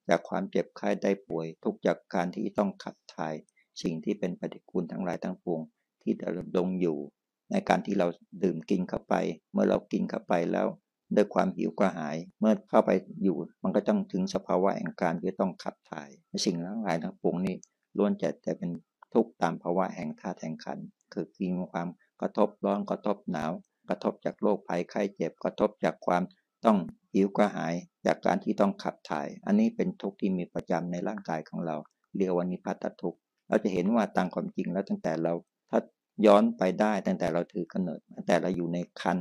[0.10, 3.34] จากความเจ็บไข้ได้ป่วย ทุกจากการที่ต้องขับถ่าย
[3.82, 5.62] สิ่งที่เป็นปฏิกูลทั้งหลายทั้งปวง
[6.02, 6.98] ที่ดำรงอยู่
[7.52, 8.08] ในการที่เรา
[8.44, 9.16] ดื่มกินเข้าไป
[9.52, 10.68] เมื่อเรากินเข้าไปแล้ว
[11.16, 12.92] ด้วยความหิวกระหาย เมื่อเข้าไป
[13.24, 16.10] อยู่มันก็ต้องถึงสภาวะแห่งการที่ต้องขับถ่าย
[16.46, 17.56] สิ่งทั้งหลายทั้งปวงนี้
[17.98, 18.72] ล้วนจะแต่เป็น
[19.14, 20.78] ทุกข์ตามภาวะแห่งธาตุแห่งขัน
[21.14, 21.88] คือมีความ
[22.22, 23.52] กระทบร้อนกระทบหนาว
[23.90, 26.24] กระทบจากโรคภัยไข้เจ็บกระทบจากความ
[26.66, 26.78] ต้อง
[27.14, 27.74] หิวกระหาย
[28.06, 31.78] จากการที่ต้องขับถ่าย อันนี้เป็นทุกข์ที่มีประจำในร่างกายของเรา
[32.16, 35.34] เรียกว่านิพพตทุกข์เราจะเห็นว่าตามความจริงแล้วตั้งแต่เรา
[35.70, 35.80] ถ้า
[36.26, 39.20] ย้อนไปได้ตั้งแต่เราถือกำเนิดตั้งแต่เราอยู่ในคัน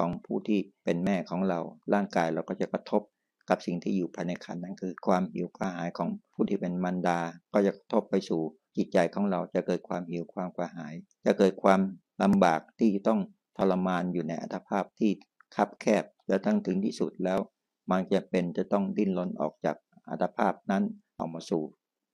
[0.00, 1.60] ของผู้ที่เป็นแม่ของเรา
[1.94, 3.02] ร่างกายเราก็จะกระทบ
[3.48, 7.20] กับสิ่งที่อยู่ภายในขันนั้นคือ ความหิวกระหายของผู้ที่เป็นมันดา
[7.52, 8.40] ก็จะกระทบไปสู่
[8.76, 10.94] จิตใจของเราจะเกิดความหิวความกระหาย
[11.26, 11.80] จะเกิดความ
[12.22, 13.20] ลำบากที่ต้อง
[13.56, 15.10] ทรมานอยู่ในอัตภาพที่
[15.54, 17.38] คับแคบแล้วทั้งถึงที่สุดแล้ว
[17.90, 19.76] มันจะเป็นจะต้องดิ้นรนออกจาก
[20.08, 20.82] อัตภาพนั้น
[21.18, 21.62] ออกมาสู่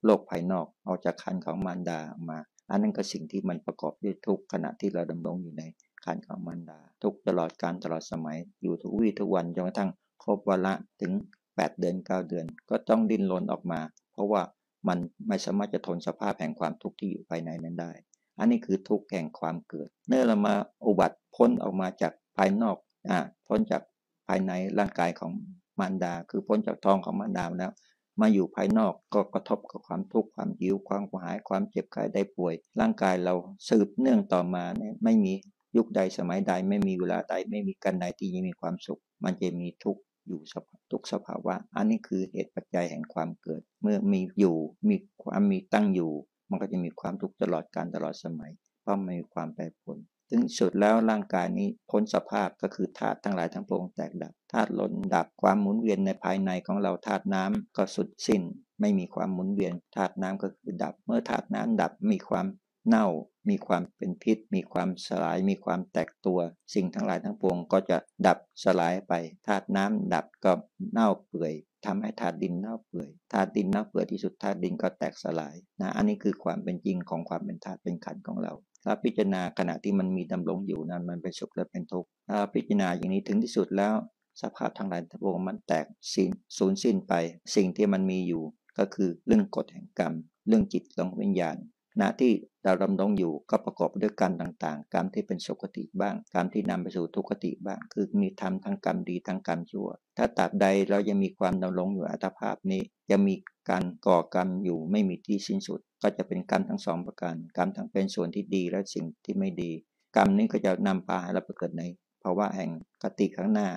[0.05, 5.63] โลกภายนอกออกจากคันของมารดาออกมา อันนั้นก็สิ่งที่มันประกอบด้วยทุกขณะที่เราดำรงอยู่ใน
[6.07, 9.89] คันของมารดา ทุกตลอดการตลอดสมัย อยู่ทุกวี่ทุกวันจนกระทั่ง
[10.23, 11.11] ครบวาระถึง
[11.45, 13.79] 8 เดือน 9 เดือน ก็ต้องดิ้นรนออกมา
[14.13, 14.41] เพราะว่า
[14.87, 14.97] มัน
[15.27, 17.91] ไม่สามารถจะทนสภาพแห่งความทุกข์ที่อยู่ภายในนั้นได้
[18.39, 20.53] อันนี้คือทุกข์แห่งความเกิด เมื่อเรามา
[20.87, 22.77] อุบัติพ้นออกมาจากภายนอก
[23.09, 23.81] อ่าพ้นจาก
[24.27, 25.31] ภายในร่างกายของ
[25.79, 27.71] มารดา คือพ้นจากท้องของมารดาแล้ว
[28.21, 33.33] มาอยู่ภายนอกก็กระทบกับความทุกข์ความหิวความกระหายความเจ็บไข้ได้ป่วย ร่างกายเรา
[33.69, 35.33] สืบเนื่องต่อมาเนี่ยไม่มี
[35.75, 39.97] ยุคใดสมัยใดไม่มีเวลาใดไม่มีกันใดที่ยังมีความสุข มันจะมีทุก
[40.27, 40.41] อยู่
[40.91, 44.57] ทุกสภาวะ อันนี้คือเหตุปัจจัยแห่งความเกิด เมื่อมีอยู่
[44.89, 46.11] มีความมีตั้งอยู่
[46.49, 48.51] มันก็จะมีความทุกข์ตลอดการตลอดสมัย
[48.81, 49.99] เพราะไม่มีความแปรปรวน
[50.31, 58.41] ถึงสุดแล้วร่างกายนี้พ้นสภาพก็คือธาตุทั้งหลายทั้งปวงแตกดับธาตุล้นดับความหมุนเวียนในภายในของเราธาตุน้ำก็สุดสิ้น
[58.79, 62.45] ไม่มีความหมุนเวียนธาตุน้ำก็คือดับ เมื่อธาตุน้ำดับมีความ
[62.87, 63.07] เน่า
[63.49, 66.39] มีความเป็นพิษ มีความสลาย มีความแตกตัว
[66.73, 69.13] สิ่งทั้งหลายทั้งปวงก็จะดับสลายไป
[69.47, 70.51] ธาตุน้ำดับก็
[70.91, 71.53] เน่าเปื่อย
[71.85, 83.95] ทำให้ธาตุดินเน่าเปื่อยธาตุดินเน่าเปื่อยที่สุดธาตุดินก็แตกสลายนะอันนี้คือความเป็นจริงของความเป็นธาตุเป็นขันของเราถ้าพิจารณาขณะที่มันมีดำรงอยู่นั้นมันเป็นสุขและเป็นทุกข์ถ้าพิจารณาอย่างนี้ถึงที่สุดแล้ว
[84.41, 87.13] สภาพทั้งหลายทั้งปวงมันแตกสิ้นสูญสิ้นไป
[87.55, 88.43] สิ่งที่มันมีอยู่
[88.77, 90.13] ก็คือเรื่องกฎแห่งกรรม
[90.47, 91.57] เรื่องจิตของวิญญาณ
[92.01, 92.33] ณที่
[92.67, 103.35] เราดำรงอยู่ก็ประกอบด้วยกรรมต่างๆ กรรมที่เป็นสุขติบ้าง กรรมที่นำไปสู่ทุกขติบ้าง คือมีทำทั้งกรรมดีทั้งกรรมชั่ว ถ้าตราบใดเรายังมีความดำรงอยู่อัตภาพนี้ยังมี
[103.69, 109.71] การก่อกรรมอยู่ไม่มีที่สิ้นสุด ก็จะเป็นกรรมทั้งสองประการ กรรมทั้งเป็นส่วนที่ดีและสิ่งที่ไม่ดี
[110.15, 111.83] กรรมนี้ก็จะนำพาให้เราไปเกิดใน
[112.23, 112.71] ภาวะแห่ง
[113.03, 113.69] กติข้างหน้า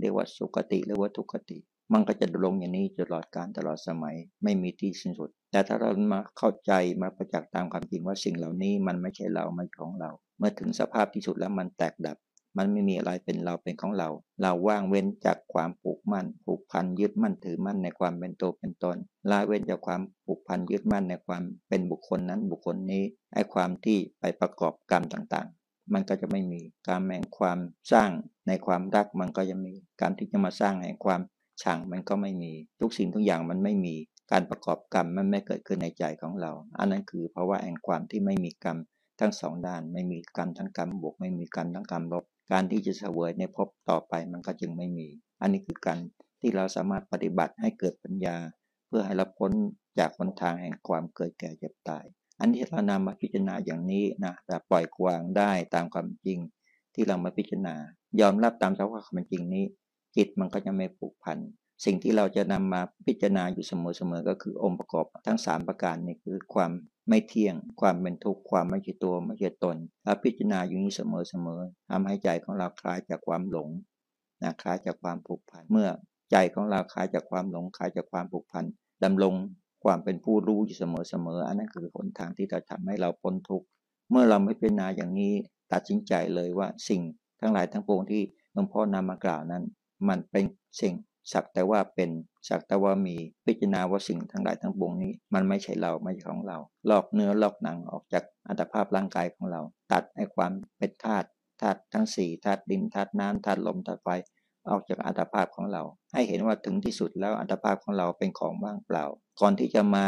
[0.00, 1.58] เรียกว่าสุขติหรือว่าทุกขติ
[1.92, 6.72] มันก็จะดำรงอย่างนี้ตลอดการตลอดสมัย ไม่มีที่สิ้นสุด แต่ถ้าเรามาเข้าใจ
[7.02, 12.16] มาประจักษ์ตามความจริงว่าสิ่งเหล่านี้มันไม่ใช่เราไม่ของเรา เมื่อถึงสภาพที่สุดแล้วมันแตกดับ
[12.56, 14.08] มันไม่มีอะไรเป็นเราเป็นของเรา
[14.42, 18.96] เราว่างเว้นจากความผูกมั่น ผูกพันยึดมั่นถือมั่นในความเป็นตัวเป็นตน
[19.30, 23.02] ละเว้นจากความผูกพันยึดมั่นในความเป็นบุคคลนั้นบุคคลนี้
[23.34, 27.58] ไอ้ความที่ไปประกอบกรรมต่างๆมันก็จะไม่มีการแห่งความ
[27.92, 28.10] สร้าง
[28.46, 31.20] ในความรักมันก็ยังมี การที่จะมาสร้างแห่งความ
[31.62, 33.96] ชังมันก็ไม่มี ทุกสิ่งทุกอย่างมันไม่มี
[34.32, 38.78] การประกอบกรรมมันไม่เกิดขึ้นในใจของเรา อันนั้นคือเพราะว่าแห่งความที่ไม่มีกรรม
[39.20, 45.08] ทั้งสองด้าน ไม่มีกรรมทั้งกรรมบวก ไม่มีกรรมทั้งกรรมลบ การที่จะเสวยในภพต่อไปมันก็จึงไม่มี
[45.40, 45.98] อันนี้คือการ
[46.40, 48.36] ที่เราสามารถปฏิบัติให้เกิดปัญญา
[48.88, 49.52] เพื่อให้เราพ้น
[49.98, 52.04] จากหนทางแห่งความเกิดแก่เจ็บตาย
[52.40, 56.38] อันนี้เรานำมาพิจารณาอย่างนี้นะแต่ปล่อยวางได้ตามความจริง
[56.94, 57.74] ที่เรามาพิจารณา
[58.20, 59.64] ยอมรับตามสภาพความจริงนี้
[60.16, 61.38] จิตมันก็จะไม่ผูกพัน
[61.84, 66.70] สิ่งที่เราจะนำมาพิจารณาอยู่เสมอๆก็คือองค์ประกอบทั้ง 3 ประการนี่คือความ
[67.08, 71.02] ไม่เที่ยง ความเป็นทุกข์ ความไม่ใช่ตัวไม่ใช่ตนถ้าพิจารณาอยู่นี้เส
[71.46, 73.68] มอๆทำให้ใจของเราคลายจากความหลง
[74.42, 75.88] นะคลายจากความผูกพัน เมื่อ
[76.30, 78.64] ใจของเราคลายจากความหลงคลายจากความผูกพัน
[79.04, 79.34] ดำรง
[79.84, 83.66] ความเป็นผู้รู้อยู่เสมอๆอันนั้นคือหนทางที่จะทำให้เราพ้นทุกข์
[84.10, 85.34] เมื่อเราไม่พิจารณาอย่างนี้
[85.72, 87.02] ตัดสินใจเลยว่าสิ่ง
[87.40, 88.22] ทั้งหลายทั้งปวงที่
[88.52, 89.64] หลวงพ่อนำมากล่าวนั้น
[90.08, 90.44] มันเป็น
[90.80, 90.94] สิ่ง
[91.32, 92.10] สักแต่ว่าเป็น
[92.48, 93.16] สักแต่ว่ามี
[93.46, 96.58] พิจารณาว่าสิ่งทั้งหลายทั้งปวงนี้ มันไม่ใช่เราไม่ใช่ของเรา
[96.90, 99.60] ลอกเนื้อลอกหนังออกจากอัตภาพร่างกายของเรา
[99.92, 101.28] ตัดไอ้ความเป็นธาตุ
[101.60, 104.08] ธาตุทั้งสี่ธาตุดินธาตุน้ำธาตุลมธาตุไฟ
[104.70, 109.04] ออกจากอัตภาพของเรา ให้เห็นว่าถึงที่สุดแล้วอัตภาพของเราเป็นของว่างเปล่า
[109.40, 110.06] ก่อนที่จะมา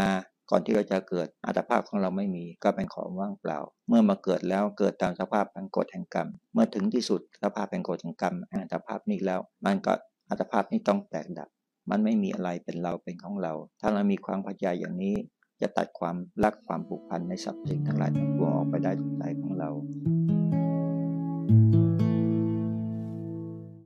[0.51, 3.59] ก่อนที่เราจะเกิดอัตภาพของเราไม่มีก็เป็นของว่างเปล่า
[3.89, 9.93] เมื่อมาเกิดแล้วเกิดตามสภาพแห่งกฎแห่งกรรม เมื่อถึงที่สุดสภาพแห่งกฎแห่งกรรมอัตภาพนี้แล้ว มันก็
[10.31, 11.49] อัตภาพนี้ต้องแตกดับ
[11.91, 15.15] มันไม่มีอะไรเป็นเราเป็นของเรา ถ้าเรามีความพอใจอย่างนี้
[15.61, 19.71] จะตัดความรักความผูกพันในทรัพย์สินทั้งหลายทั้งปวงออกไปได้จากใจของเรา